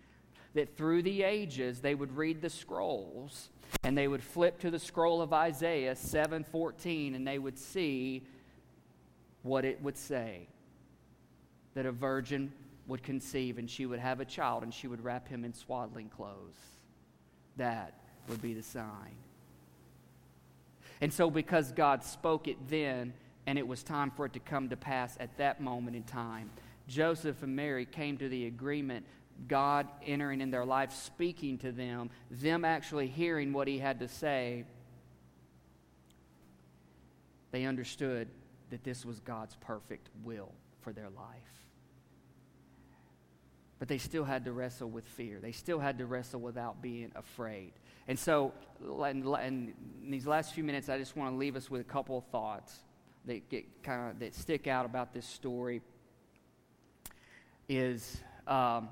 [0.54, 3.50] that through the ages they would read the scrolls
[3.82, 8.26] and they would flip to the scroll of Isaiah 7:14 and they would see
[9.42, 10.48] what it would say
[11.74, 12.52] that a virgin
[12.86, 16.08] would conceive and she would have a child and she would wrap him in swaddling
[16.08, 16.73] clothes.
[17.56, 17.94] That
[18.28, 19.16] would be the sign.
[21.00, 23.12] And so, because God spoke it then,
[23.46, 26.50] and it was time for it to come to pass at that moment in time,
[26.88, 29.06] Joseph and Mary came to the agreement
[29.48, 34.08] God entering in their life, speaking to them, them actually hearing what he had to
[34.08, 34.64] say,
[37.50, 38.28] they understood
[38.70, 41.63] that this was God's perfect will for their life.
[43.84, 45.40] But they still had to wrestle with fear.
[45.42, 47.72] They still had to wrestle without being afraid.
[48.08, 49.74] And so, in,
[50.08, 52.78] these last few minutes, I just want to leave us with a couple of thoughts
[53.26, 55.82] that get kind of that stick out about this story.
[57.68, 58.16] Is
[58.46, 58.88] um,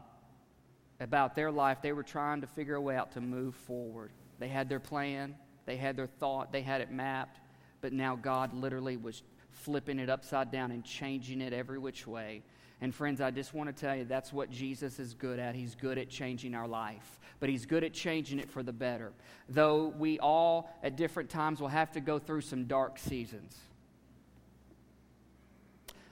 [1.01, 4.11] about their life, they were trying to figure a way out to move forward.
[4.41, 7.41] They had their plan, they had their thought, they had it mapped,
[7.81, 12.43] but now God literally was flipping it upside down and changing it every which way.
[12.83, 15.55] And friends, I just want to tell you that's what Jesus is good at.
[15.55, 19.13] He's good at changing our life, but He's good at changing it for the better.
[19.49, 23.57] Though we all, at different times, will have to go through some dark seasons.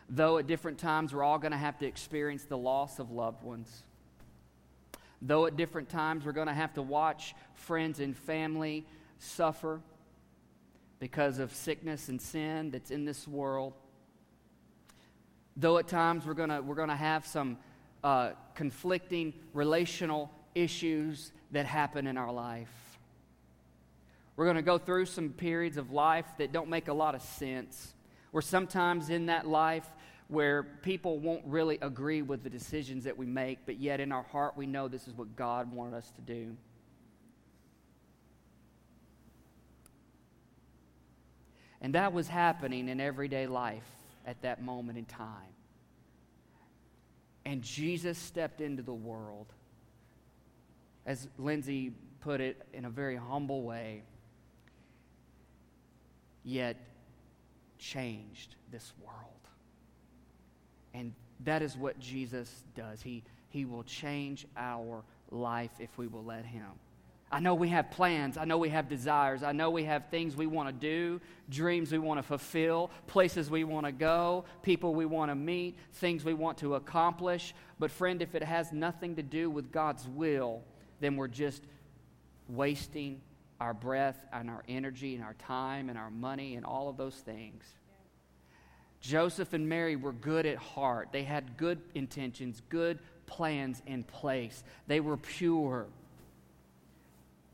[0.09, 3.43] Though at different times, we're all going to have to experience the loss of loved
[3.43, 3.83] ones
[5.23, 8.87] Though at different times we're going to have to watch friends and family
[9.19, 9.81] suffer
[10.99, 13.75] because of sickness and sin that's in this world.
[15.57, 17.59] Though at times we're going we're to have some
[18.03, 22.71] uh, conflicting relational issues that happen in our life.
[24.37, 27.23] We're going to go through some periods of life that don't make a lot of
[27.23, 27.95] sense.
[28.33, 29.87] We're sometimes in that life
[30.29, 34.23] where people won't really agree with the decisions that we make, but yet in our
[34.23, 36.57] heart we know this is what God wanted us to do.
[41.83, 43.89] And that was happening in everyday life
[44.27, 45.55] at that moment in time.
[47.45, 49.47] And Jesus stepped into the world,
[51.07, 54.03] as Lindsay put it in a very humble way,
[56.45, 56.77] yet
[57.79, 59.17] changed this world.
[60.93, 63.01] And that is what Jesus does.
[63.01, 66.67] He, he will change our life if we will let Him.
[67.33, 68.37] I know we have plans.
[68.37, 69.45] I know we have desires.
[69.45, 73.49] I know we have things we want to do, dreams we want to fulfill, places
[73.49, 77.55] we want to go, people we want to meet, things we want to accomplish.
[77.79, 80.63] But, friend, if it has nothing to do with God's will,
[80.99, 81.63] then we're just
[82.49, 83.21] wasting
[83.61, 87.15] our breath and our energy and our time and our money and all of those
[87.15, 87.65] things.
[89.01, 91.11] Joseph and Mary were good at heart.
[91.13, 94.65] They had good intentions, good plans in place.
[94.89, 95.87] They were pure.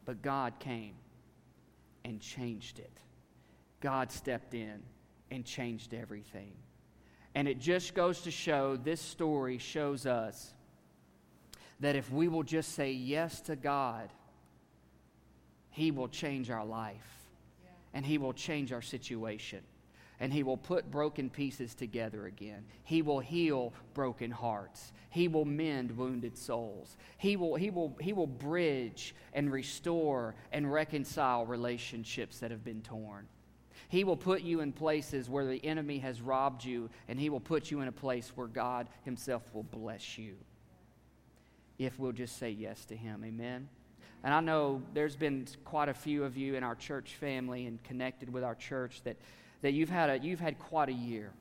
[0.06, 0.94] But God came
[2.04, 2.98] and changed it.
[3.80, 4.80] God stepped in
[5.30, 6.54] and changed everything.
[7.34, 10.54] And it just goes to show this story shows us
[11.80, 14.10] that if we will just say yes to God,
[15.68, 17.28] He will change our life
[17.92, 19.60] and He will change our situation
[20.20, 22.64] and he will put broken pieces together again.
[22.84, 24.92] He will heal broken hearts.
[25.10, 26.96] He will mend wounded souls.
[27.18, 32.82] He will, he will, he will bridge and restore and reconcile relationships that have been
[32.82, 33.26] torn.
[33.88, 37.40] He will put you in places where the enemy has robbed you, and he will
[37.40, 40.34] put you in a place where God himself will bless you.
[41.78, 43.22] If we'll just say yes to him.
[43.24, 43.68] Amen.
[44.24, 47.82] And I know there's been quite a few of you in our church family and
[47.84, 49.16] connected with our church that
[49.66, 51.32] that you've had, a, you've had quite a year.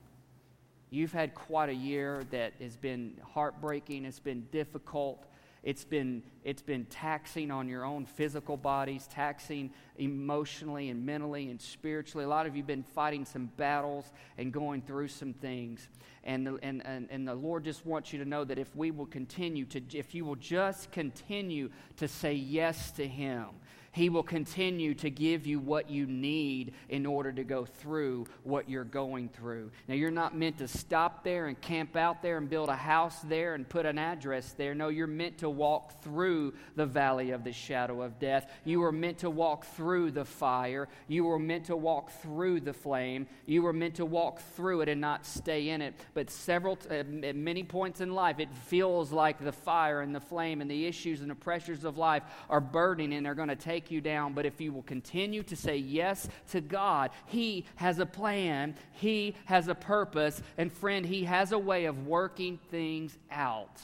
[0.89, 5.27] You've had quite a year that has been heartbreaking, it's been difficult.
[5.61, 11.61] It's been, it's been taxing on your own physical bodies, taxing emotionally and mentally and
[11.61, 12.25] spiritually.
[12.25, 15.87] A lot of you have been fighting some battles and going through some things.
[16.23, 18.89] And the, and, and, and the Lord just wants you to know that if we
[18.89, 23.49] will continue to, if you will just continue to say yes to Him,
[23.95, 28.69] he will continue to give you what you need in order to go through what
[28.69, 29.71] you're going through.
[29.87, 33.17] Now, you're not meant to stop there and camp out there and build a house
[33.21, 34.75] there and put an address there.
[34.75, 38.51] No, you're meant to walk through the valley of the shadow of death.
[38.65, 40.89] You were meant to walk through the fire.
[41.07, 43.27] You were meant to walk through the flame.
[43.45, 45.93] You were meant to walk through it and not stay in it.
[46.13, 50.19] But several, uh, at many points in life, it feels like the fire and the
[50.19, 53.55] flame and the issues and the pressures of life are burning and they're going to
[53.55, 54.33] take you down.
[54.33, 59.35] But if you will continue to say yes to God, He has a plan, He
[59.45, 63.81] has a purpose, and friend, He has a way of working things out.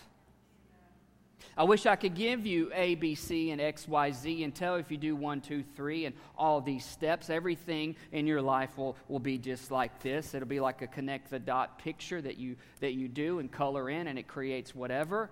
[1.57, 4.75] I wish I could give you A, B, C, and X, Y, Z and tell
[4.75, 8.95] if you do one, two, three, and all these steps, everything in your life will,
[9.09, 10.33] will be just like this.
[10.33, 13.89] It'll be like a connect the dot picture that you, that you do and color
[13.89, 15.29] in, and it creates whatever.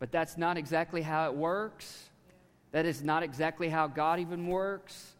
[0.00, 2.09] But that's not exactly how it works.
[2.72, 5.14] That is not exactly how God even works.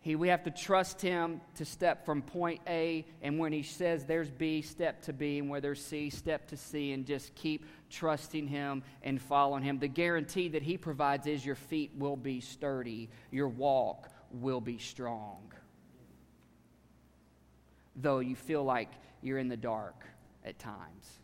[0.00, 4.04] He, we have to trust Him to step from point A, and when He says
[4.04, 7.64] there's B, step to B, and where there's C, step to C, and just keep
[7.88, 9.78] trusting Him and following Him.
[9.78, 14.76] The guarantee that He provides is your feet will be sturdy, your walk will be
[14.76, 15.52] strong.
[17.96, 18.90] Though you feel like
[19.22, 20.04] you're in the dark
[20.44, 21.23] at times.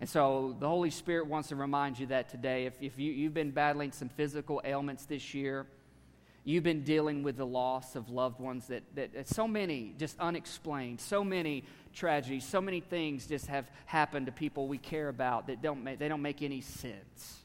[0.00, 2.66] And so the Holy Spirit wants to remind you that today.
[2.66, 5.66] If, if you, you've been battling some physical ailments this year,
[6.44, 10.18] you've been dealing with the loss of loved ones that, that, that so many just
[10.20, 15.48] unexplained, so many tragedies, so many things just have happened to people we care about
[15.48, 17.38] that don't make, they don't make any sense.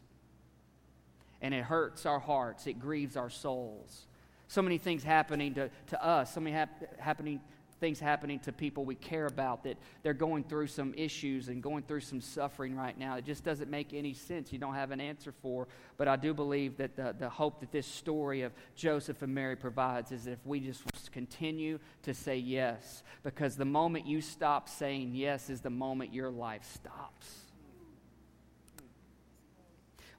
[1.41, 4.05] And it hurts our hearts, it grieves our souls.
[4.47, 7.41] So many things happening to, to us, so many hap- happening
[7.83, 11.83] things happening to people we care about that they're going through some issues and going
[11.83, 13.17] through some suffering right now.
[13.17, 14.53] It just doesn't make any sense.
[14.53, 15.67] You don't have an answer for.
[15.97, 19.57] But I do believe that the, the hope that this story of Joseph and Mary
[19.57, 24.69] provides is that if we just continue to say yes, because the moment you stop
[24.69, 27.39] saying yes is the moment your life stops.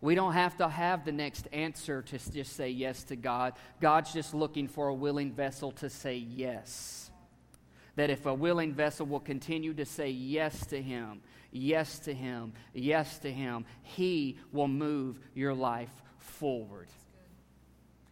[0.02, 3.54] We don't have to have the next answer to just say yes to God.
[3.80, 7.03] God's just looking for a willing vessel to say yes
[7.96, 12.52] that if a willing vessel will continue to say yes to Him, yes to Him,
[12.72, 16.88] yes to Him, He will move your life forward.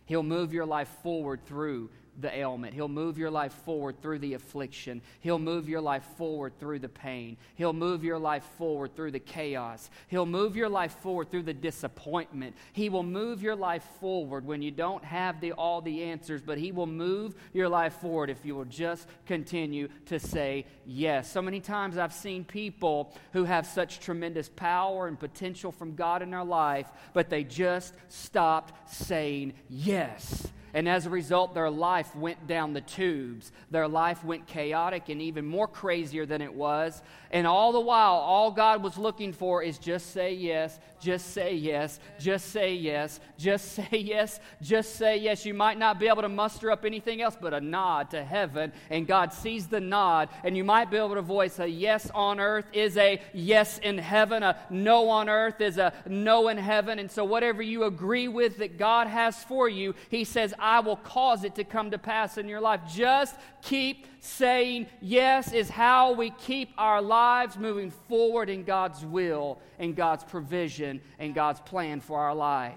[0.06, 2.74] He'll move your life forward through the ailment.
[2.74, 5.00] He'll move your life forward through the affliction.
[5.20, 7.36] He'll move your life forward through the pain.
[7.54, 9.90] He'll move your life forward through the chaos.
[10.08, 12.54] He'll move your life forward through the disappointment.
[12.72, 16.58] He will move your life forward when you don't have the, all the answers, but
[16.58, 21.30] He will move your life forward if you will just continue to say yes.
[21.30, 26.22] So many times I've seen people who have such tremendous power and potential from God
[26.22, 30.48] in their life, but they just stopped saying yes.
[30.74, 33.52] And as a result, their life went down the tubes.
[33.70, 37.02] Their life went chaotic and even more crazier than it was.
[37.30, 41.54] And all the while, all God was looking for is just say yes, just say
[41.54, 45.44] yes, just say yes, just say yes, just say yes.
[45.44, 48.72] You might not be able to muster up anything else but a nod to heaven.
[48.88, 50.28] And God sees the nod.
[50.44, 53.98] And you might be able to voice a yes on earth is a yes in
[53.98, 56.98] heaven, a no on earth is a no in heaven.
[56.98, 60.96] And so, whatever you agree with that God has for you, He says, I will
[60.96, 62.80] cause it to come to pass in your life.
[62.88, 69.58] Just keep saying yes, is how we keep our lives moving forward in God's will
[69.80, 72.76] and God's provision and God's plan for our life.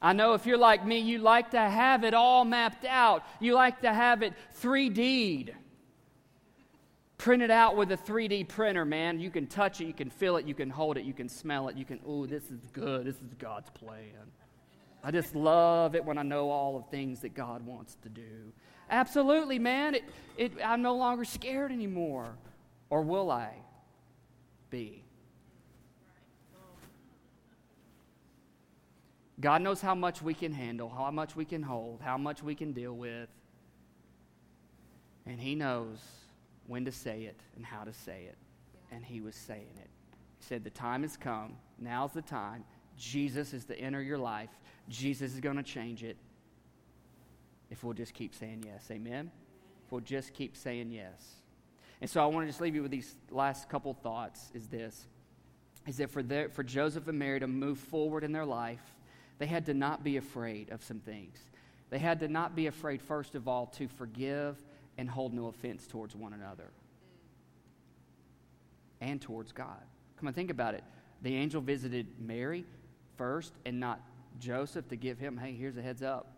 [0.00, 3.24] I know if you're like me, you like to have it all mapped out.
[3.40, 5.54] You like to have it 3D'd.
[7.18, 9.20] Print it out with a 3D printer, man.
[9.20, 11.68] You can touch it, you can feel it, you can hold it, you can smell
[11.68, 13.06] it, you can, ooh, this is good.
[13.06, 14.30] This is God's plan.
[15.04, 18.52] I just love it when I know all of things that God wants to do.
[18.88, 19.94] Absolutely, man.
[19.94, 20.04] It,
[20.36, 22.36] it, I'm no longer scared anymore.
[22.90, 23.54] Or will I
[24.70, 25.02] be?
[29.40, 32.54] God knows how much we can handle, how much we can hold, how much we
[32.54, 33.28] can deal with.
[35.26, 35.98] And He knows
[36.66, 38.36] when to say it and how to say it.
[38.92, 39.90] And He was saying it.
[40.38, 41.56] He said, The time has come.
[41.80, 42.64] Now's the time.
[42.96, 44.50] Jesus is to enter your life.
[44.88, 46.16] Jesus is going to change it
[47.70, 48.86] if we'll just keep saying yes.
[48.90, 49.30] Amen?
[49.84, 51.36] If we'll just keep saying yes.
[52.00, 55.06] And so I want to just leave you with these last couple thoughts is this
[55.86, 58.94] is that for, their, for Joseph and Mary to move forward in their life,
[59.38, 61.38] they had to not be afraid of some things.
[61.90, 64.62] They had to not be afraid, first of all, to forgive
[64.96, 66.70] and hold no offense towards one another
[69.00, 69.82] and towards God.
[70.16, 70.84] Come on, think about it.
[71.22, 72.64] The angel visited Mary
[73.16, 74.00] first and not
[74.38, 76.36] Joseph to give him, hey, here's a heads up.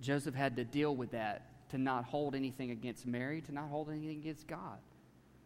[0.00, 3.88] Joseph had to deal with that, to not hold anything against Mary, to not hold
[3.88, 4.78] anything against God.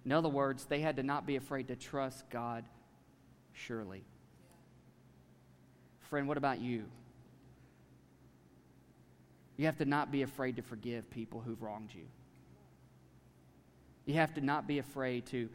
[0.05, 2.65] In other words, they had to not be afraid to trust God
[3.53, 4.03] surely.
[6.01, 6.85] Friend, what about you?
[9.57, 12.07] You have to not be afraid to forgive people who've wronged you.
[14.07, 15.49] You have to not be afraid to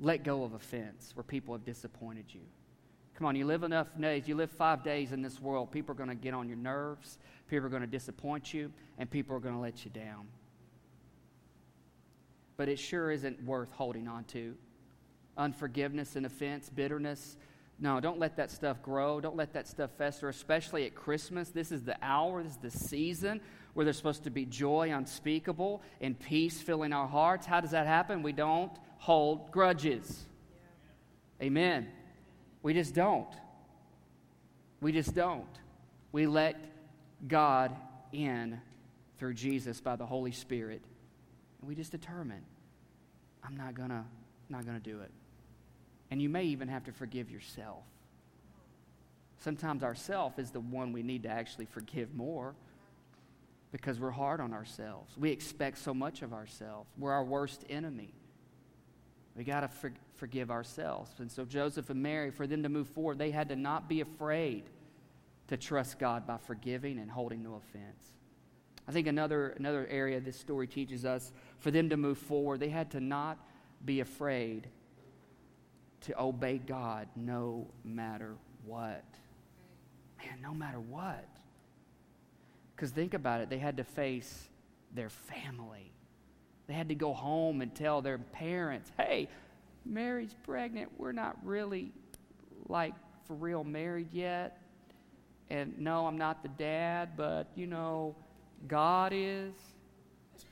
[0.00, 2.40] let go of offense where people have disappointed you.
[3.14, 5.96] Come on, you live enough days, you live five days in this world, people are
[5.96, 7.18] going to get on your nerves,
[7.48, 10.26] people are going to disappoint you, and people are going to let you down.
[12.56, 14.56] But it sure isn't worth holding on to.
[15.36, 17.36] Unforgiveness and offense, bitterness.
[17.78, 19.20] No, don't let that stuff grow.
[19.20, 21.50] Don't let that stuff fester, especially at Christmas.
[21.50, 23.40] This is the hour, this is the season
[23.74, 27.46] where there's supposed to be joy unspeakable and peace filling our hearts.
[27.46, 28.22] How does that happen?
[28.22, 28.70] We don't
[29.04, 30.24] hold grudges.
[31.38, 31.46] Yeah.
[31.48, 31.88] Amen.
[32.62, 33.28] We just don't.
[34.80, 35.44] We just don't.
[36.10, 36.56] We let
[37.28, 37.76] God
[38.12, 38.58] in
[39.18, 40.80] through Jesus by the Holy Spirit.
[41.60, 42.40] And we just determine,
[43.46, 44.06] I'm not gonna
[44.48, 45.10] not gonna do it.
[46.10, 47.82] And you may even have to forgive yourself.
[49.40, 52.54] Sometimes ourself is the one we need to actually forgive more
[53.70, 55.12] because we're hard on ourselves.
[55.18, 56.88] We expect so much of ourselves.
[56.96, 58.14] We're our worst enemy.
[59.36, 61.10] We got to for, forgive ourselves.
[61.18, 64.00] And so Joseph and Mary, for them to move forward, they had to not be
[64.00, 64.64] afraid
[65.48, 68.12] to trust God by forgiving and holding no offense.
[68.86, 72.68] I think another, another area this story teaches us for them to move forward, they
[72.68, 73.38] had to not
[73.84, 74.68] be afraid
[76.02, 79.04] to obey God no matter what.
[80.18, 81.26] Man, no matter what.
[82.76, 84.48] Because think about it, they had to face
[84.94, 85.93] their family.
[86.66, 89.28] They had to go home and tell their parents, hey,
[89.84, 90.90] Mary's pregnant.
[90.96, 91.92] We're not really
[92.68, 92.94] like
[93.26, 94.60] for real married yet.
[95.50, 98.16] And no, I'm not the dad, but you know,
[98.66, 99.52] God is.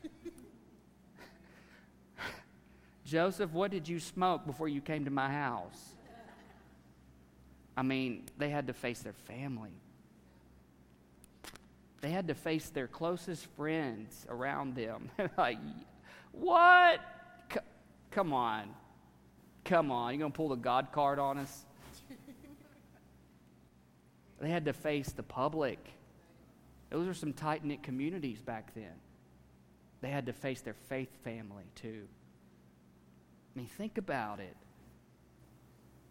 [3.04, 5.94] Joseph, what did you smoke before you came to my house?
[7.76, 9.72] I mean, they had to face their family.
[12.02, 15.10] They had to face their closest friends around them.
[15.38, 15.58] like,
[16.32, 17.00] what?
[17.52, 17.60] C-
[18.10, 18.68] come on.
[19.64, 20.12] Come on.
[20.12, 21.64] You're going to pull the God card on us?
[24.40, 25.78] they had to face the public.
[26.90, 28.92] Those are some tight knit communities back then.
[30.02, 32.06] They had to face their faith family too.
[33.54, 34.56] I mean, think about it.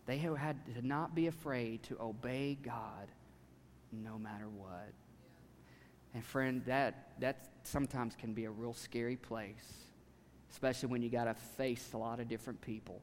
[0.05, 3.07] They had to not be afraid to obey God
[3.91, 4.93] no matter what.
[6.13, 9.85] And friend, that that sometimes can be a real scary place,
[10.51, 13.01] especially when you got to face a lot of different people,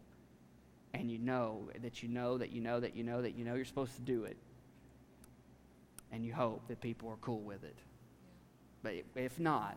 [0.94, 3.54] and you know that you know that you know that you know that you know
[3.54, 4.36] you're supposed to do it,
[6.12, 7.76] and you hope that people are cool with it.
[8.82, 9.76] But if not,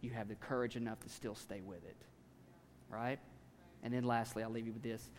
[0.00, 1.96] you have the courage enough to still stay with it,
[2.90, 3.18] right?
[3.82, 5.10] And then lastly, I'll leave you with this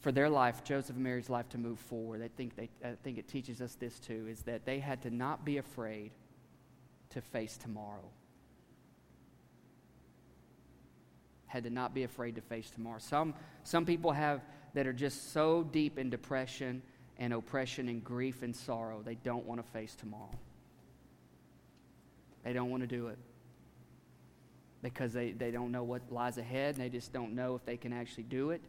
[0.00, 3.18] for their life, Joseph and Mary's life, to move forward, I think, they, I think
[3.18, 6.12] it teaches us this too, is that they had to not be afraid
[7.10, 8.08] to face tomorrow.
[11.50, 13.00] Had to not be afraid to face tomorrow.
[13.00, 13.34] Some,
[13.64, 14.40] some people have
[14.74, 16.80] that are just so deep in depression
[17.18, 20.30] and oppression and grief and sorrow, they don't want to face tomorrow.
[22.44, 23.18] They don't want to do it
[24.80, 27.76] because they, they don't know what lies ahead and they just don't know if they
[27.76, 28.62] can actually do it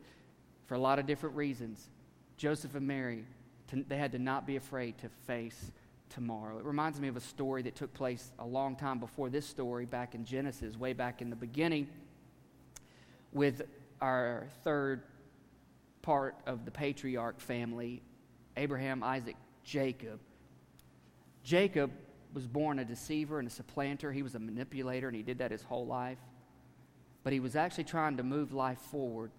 [0.65, 1.87] for a lot of different reasons.
[2.35, 3.25] Joseph and Mary,
[3.67, 5.71] to, they had to not be afraid to face
[6.09, 6.57] tomorrow.
[6.57, 9.85] It reminds me of a story that took place a long time before this story,
[9.85, 11.87] back in Genesis, way back in the beginning,
[13.31, 13.61] with
[14.01, 15.03] our third
[16.01, 18.01] part of the patriarch family
[18.57, 20.19] Abraham, Isaac, Jacob.
[21.43, 21.91] Jacob
[22.33, 24.11] was born a deceiver and a supplanter.
[24.11, 26.19] He was a manipulator, and he did that his whole life.
[27.23, 29.31] But he was actually trying to move life forward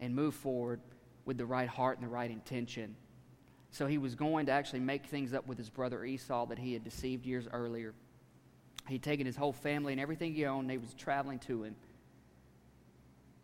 [0.00, 0.80] and move forward
[1.24, 2.96] with the right heart and the right intention.
[3.70, 6.72] So he was going to actually make things up with his brother Esau that he
[6.72, 7.94] had deceived years earlier.
[8.88, 11.76] He'd taken his whole family and everything he owned, and they was traveling to him.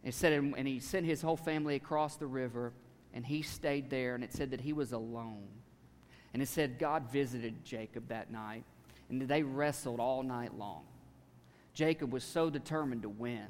[0.05, 2.73] It said, and he sent his whole family across the river,
[3.15, 5.49] and he stayed there, and it said that he was alone.
[6.35, 8.65] And it said God visited Jacob that night,
[9.09, 10.83] and they wrestled all night long.
[11.73, 13.47] Jacob was so determined to win,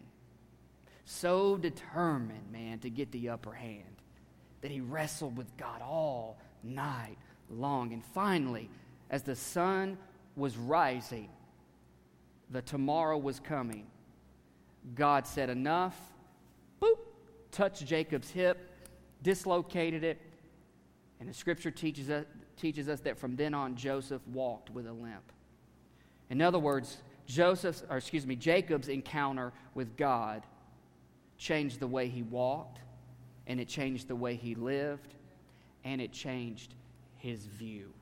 [1.04, 3.82] so determined, man, to get the upper hand,
[4.60, 7.18] that he wrestled with God all night
[7.50, 7.92] long.
[7.92, 8.70] And finally,
[9.10, 9.98] as the sun
[10.36, 11.28] was rising,
[12.48, 13.86] the tomorrow was coming,
[14.94, 15.98] God said, Enough.
[17.54, 18.68] Touched Jacob's hip,
[19.22, 20.20] dislocated it.
[21.20, 22.24] And the scripture teaches us,
[22.56, 25.30] teaches us that from then on, Joseph walked with a limp.
[26.30, 30.42] In other words, Joseph's, or excuse me, Jacob's encounter with God
[31.38, 32.80] changed the way he walked,
[33.46, 35.14] and it changed the way he lived,
[35.84, 36.74] and it changed
[37.18, 37.92] his view.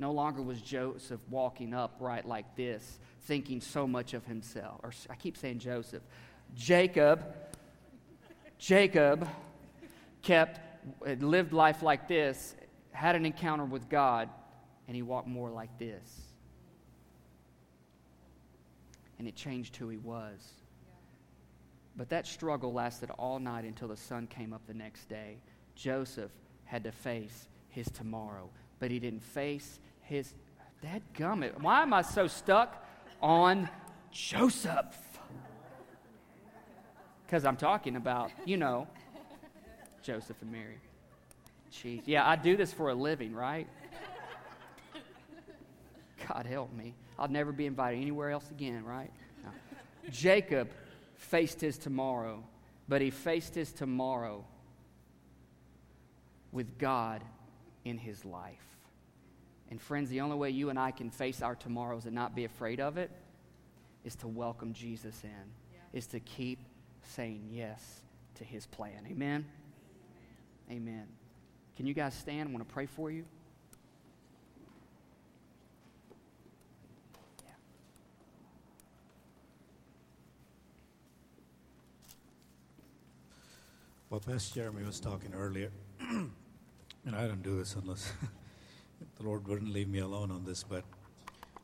[0.00, 4.80] No longer was Joseph walking upright like this, thinking so much of himself.
[4.82, 6.02] Or I keep saying Joseph.
[6.54, 7.24] Jacob,
[8.58, 9.28] Jacob
[10.22, 10.60] kept,
[11.20, 12.54] lived life like this,
[12.92, 14.28] had an encounter with God,
[14.86, 16.26] and he walked more like this
[19.18, 20.52] and it changed who he was.
[21.96, 25.38] But that struggle lasted all night until the sun came up the next day.
[25.74, 26.30] Joseph
[26.64, 30.34] had to face his tomorrow, but he didn't face his.
[30.82, 31.58] Dad gummit.
[31.60, 32.86] Why am I so stuck
[33.22, 33.68] on
[34.10, 34.96] Joseph?
[37.26, 38.86] Because I'm talking about, you know,
[40.02, 40.78] Joseph and Mary.
[41.72, 42.02] Jeez.
[42.06, 43.66] Yeah, I do this for a living, right?
[46.28, 46.94] God help me.
[47.18, 49.10] I'll never be invited anywhere else again, right?
[49.44, 49.50] No.
[50.10, 50.70] Jacob
[51.16, 52.44] faced his tomorrow,
[52.88, 54.44] but he faced his tomorrow
[56.52, 57.22] with God
[57.84, 58.54] in his life.
[59.70, 62.44] And friends, the only way you and I can face our tomorrows and not be
[62.44, 63.10] afraid of it
[64.04, 65.80] is to welcome Jesus in, yeah.
[65.92, 66.60] is to keep
[67.14, 68.00] saying yes
[68.36, 69.06] to his plan.
[69.10, 69.44] Amen?
[70.70, 71.06] Amen.
[71.76, 72.48] Can you guys stand?
[72.48, 73.24] I want to pray for you.
[84.08, 86.30] Well, Pastor Jeremy was talking earlier, and
[87.12, 88.12] I don't do this unless
[89.16, 90.84] the Lord wouldn't leave me alone on this, but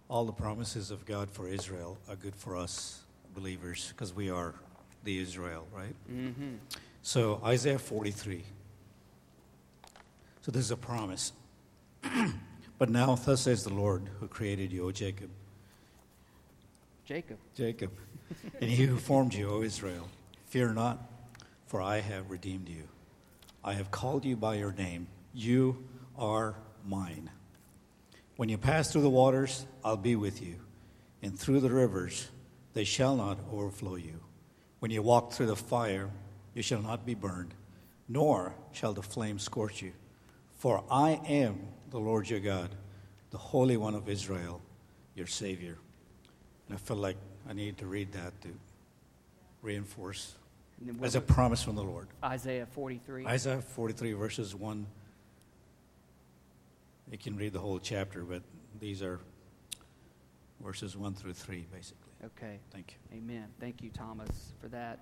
[0.08, 4.56] all the promises of God for Israel are good for us believers because we are
[5.04, 5.94] the Israel, right?
[6.10, 6.54] Mm-hmm.
[7.02, 8.44] So, Isaiah 43.
[10.42, 11.32] So, this is a promise.
[12.78, 15.30] but now, thus says the Lord who created you, O Jacob.
[17.04, 17.38] Jacob.
[17.56, 17.90] Jacob.
[18.60, 20.08] and he who formed you, O Israel.
[20.46, 20.98] Fear not
[21.72, 22.86] for I have redeemed you.
[23.64, 25.06] I have called you by your name.
[25.32, 25.88] You
[26.18, 26.54] are
[26.86, 27.30] mine.
[28.36, 30.56] When you pass through the waters, I'll be with you,
[31.22, 32.28] and through the rivers,
[32.74, 34.20] they shall not overflow you.
[34.82, 36.10] When you walk through the fire,
[36.54, 37.54] you shall not be burned,
[38.08, 39.92] nor shall the flame scorch you.
[40.58, 41.60] For I am
[41.90, 42.70] the Lord your God,
[43.30, 44.60] the Holy One of Israel,
[45.14, 45.78] your Savior.
[46.66, 47.16] And I feel like
[47.48, 48.48] I need to read that to
[49.62, 50.34] reinforce
[51.00, 52.08] as a promise from the Lord.
[52.24, 53.24] Isaiah 43.
[53.24, 54.84] Isaiah 43, verses 1.
[57.08, 58.42] You can read the whole chapter, but
[58.80, 59.20] these are
[60.62, 62.12] verses 1 through 3, basically.
[62.24, 62.58] Okay.
[62.70, 63.18] Thank you.
[63.18, 63.46] Amen.
[63.60, 65.00] Thank you, Thomas, for that.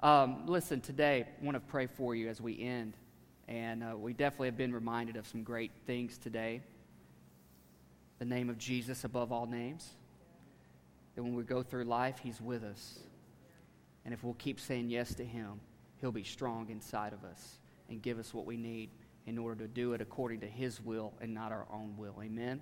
[0.00, 2.96] Um, listen, today, I want to pray for you as we end.
[3.48, 6.62] And uh, we definitely have been reminded of some great things today.
[8.20, 9.90] The name of Jesus above all names.
[11.16, 13.00] That when we go through life, He's with us.
[14.04, 15.60] And if we'll keep saying yes to Him,
[16.00, 17.58] He'll be strong inside of us
[17.88, 18.90] and give us what we need
[19.26, 22.14] in order to do it according to His will and not our own will.
[22.22, 22.60] Amen?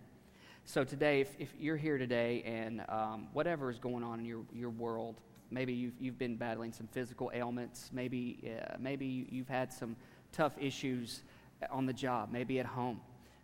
[0.68, 4.42] So, today, if, if you're here today and um, whatever is going on in your,
[4.52, 5.14] your world,
[5.50, 9.96] maybe you've, you've been battling some physical ailments, maybe, uh, maybe you've had some
[10.30, 11.22] tough issues
[11.70, 13.00] on the job, maybe at home.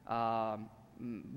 [0.07, 0.69] Um,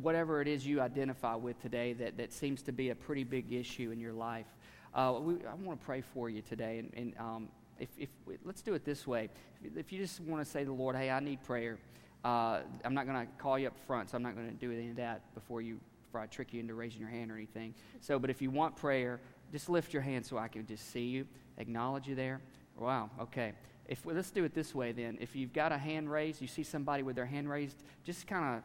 [0.02, 3.54] whatever it is you identify with today that, that seems to be a pretty big
[3.54, 4.58] issue in your life,
[4.94, 6.80] uh, we, I want to pray for you today.
[6.80, 7.48] And, and um,
[7.80, 8.10] if, if,
[8.44, 9.30] let's do it this way.
[9.64, 11.78] If you just want to say to the Lord, hey, I need prayer,
[12.24, 14.72] uh, I'm not going to call you up front, so I'm not going to do
[14.72, 17.74] any of that before you before I trick you into raising your hand or anything.
[18.00, 19.20] So, but if you want prayer,
[19.52, 22.40] just lift your hand so I can just see you, acknowledge you there.
[22.78, 23.54] Wow, okay.
[23.88, 25.18] If let's do it this way then.
[25.20, 28.58] If you've got a hand raised, you see somebody with their hand raised, just kind
[28.58, 28.64] of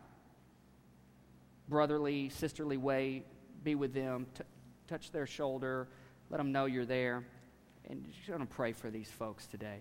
[1.68, 3.24] brotherly, sisterly way,
[3.64, 4.44] be with them, t-
[4.88, 5.88] touch their shoulder,
[6.30, 7.24] let them know you're there.
[7.88, 9.80] And just going to pray for these folks today.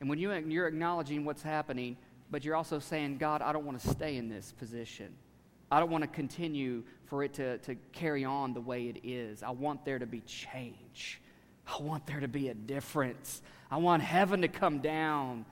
[0.00, 1.96] And when you, you're acknowledging what's happening,
[2.30, 5.14] but you're also saying, God, I don't want to stay in this position.
[5.70, 9.42] I don't want to continue for it to, to carry on the way it is.
[9.42, 11.20] I want there to be change.
[11.66, 13.42] I want there to be a difference.
[13.70, 15.44] I want heaven to come down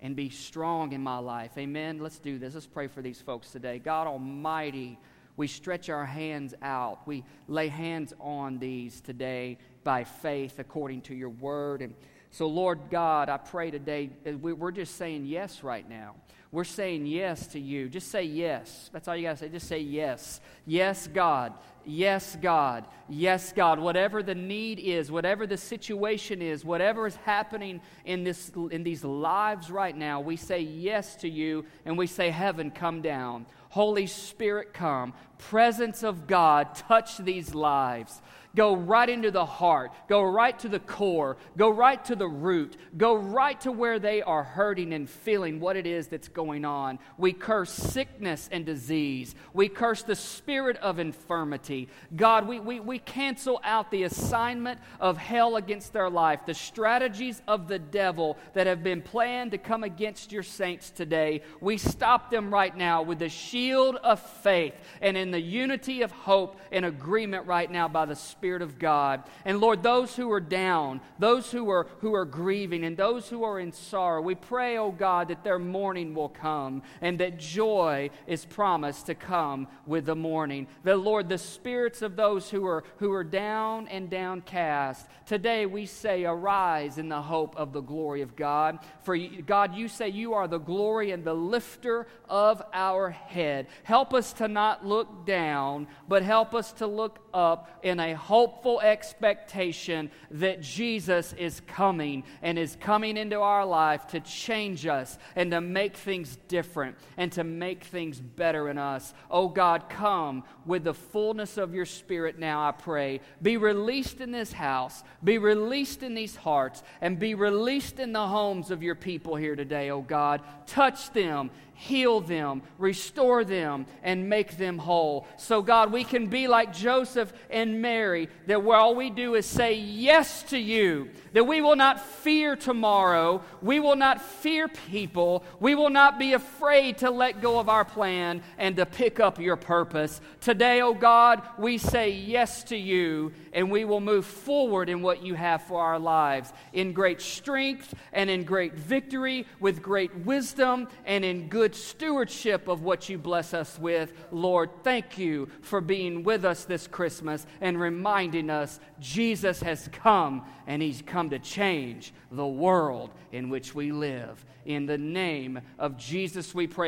[0.00, 1.52] and be strong in my life.
[1.58, 1.98] Amen.
[1.98, 2.54] Let's do this.
[2.54, 3.78] Let's pray for these folks today.
[3.78, 4.98] God Almighty,
[5.36, 7.06] we stretch our hands out.
[7.06, 11.82] We lay hands on these today by faith according to your word.
[11.82, 11.94] And
[12.30, 14.10] so, Lord God, I pray today,
[14.40, 16.14] we're just saying yes right now.
[16.50, 17.90] We're saying yes to you.
[17.90, 18.88] Just say yes.
[18.92, 19.48] That's all you got to say.
[19.50, 20.40] Just say yes.
[20.66, 21.52] Yes, God.
[21.84, 22.86] Yes, God.
[23.06, 23.78] Yes, God.
[23.78, 29.04] Whatever the need is, whatever the situation is, whatever is happening in, this, in these
[29.04, 33.44] lives right now, we say yes to you and we say, Heaven, come down.
[33.68, 35.12] Holy Spirit, come.
[35.36, 38.22] Presence of God, touch these lives.
[38.56, 39.92] Go right into the heart.
[40.08, 41.36] Go right to the core.
[41.56, 42.76] Go right to the root.
[42.96, 46.98] Go right to where they are hurting and feeling what it is that's going on.
[47.18, 49.34] We curse sickness and disease.
[49.52, 51.88] We curse the spirit of infirmity.
[52.16, 57.42] God, we, we, we cancel out the assignment of hell against their life, the strategies
[57.46, 61.42] of the devil that have been planned to come against your saints today.
[61.60, 66.12] We stop them right now with the shield of faith and in the unity of
[66.12, 69.24] hope and agreement right now by the Spirit Spirit of God.
[69.44, 73.42] And Lord, those who are down, those who are, who are grieving, and those who
[73.42, 78.10] are in sorrow, we pray, oh God, that their morning will come and that joy
[78.28, 80.68] is promised to come with the morning.
[80.84, 85.84] That, Lord, the spirits of those who are, who are down and downcast, today we
[85.84, 88.78] say, arise in the hope of the glory of God.
[89.02, 93.66] For God, you say you are the glory and the lifter of our head.
[93.82, 98.78] Help us to not look down, but help us to look up in a hopeful
[98.82, 105.50] expectation that Jesus is coming and is coming into our life to change us and
[105.50, 109.14] to make things different and to make things better in us.
[109.30, 113.22] Oh God, come with the fullness of your Spirit now, I pray.
[113.40, 118.26] Be released in this house, be released in these hearts, and be released in the
[118.26, 120.42] homes of your people here today, oh God.
[120.66, 125.28] Touch them heal them, restore them, and make them whole.
[125.36, 129.74] So, God, we can be like Joseph and Mary, that all we do is say
[129.74, 135.74] yes to you, that we will not fear tomorrow, we will not fear people, we
[135.74, 139.56] will not be afraid to let go of our plan and to pick up your
[139.56, 140.20] purpose.
[140.40, 145.22] Today, oh God, we say yes to you, and we will move forward in what
[145.22, 150.88] you have for our lives in great strength and in great victory, with great wisdom
[151.04, 154.12] and in good stewardship of what you bless us with.
[154.30, 160.44] Lord, thank you for being with us this Christmas and reminding us Jesus has come
[160.68, 164.44] and he's come to change the world in which we live.
[164.66, 166.86] In the name of Jesus, we pray.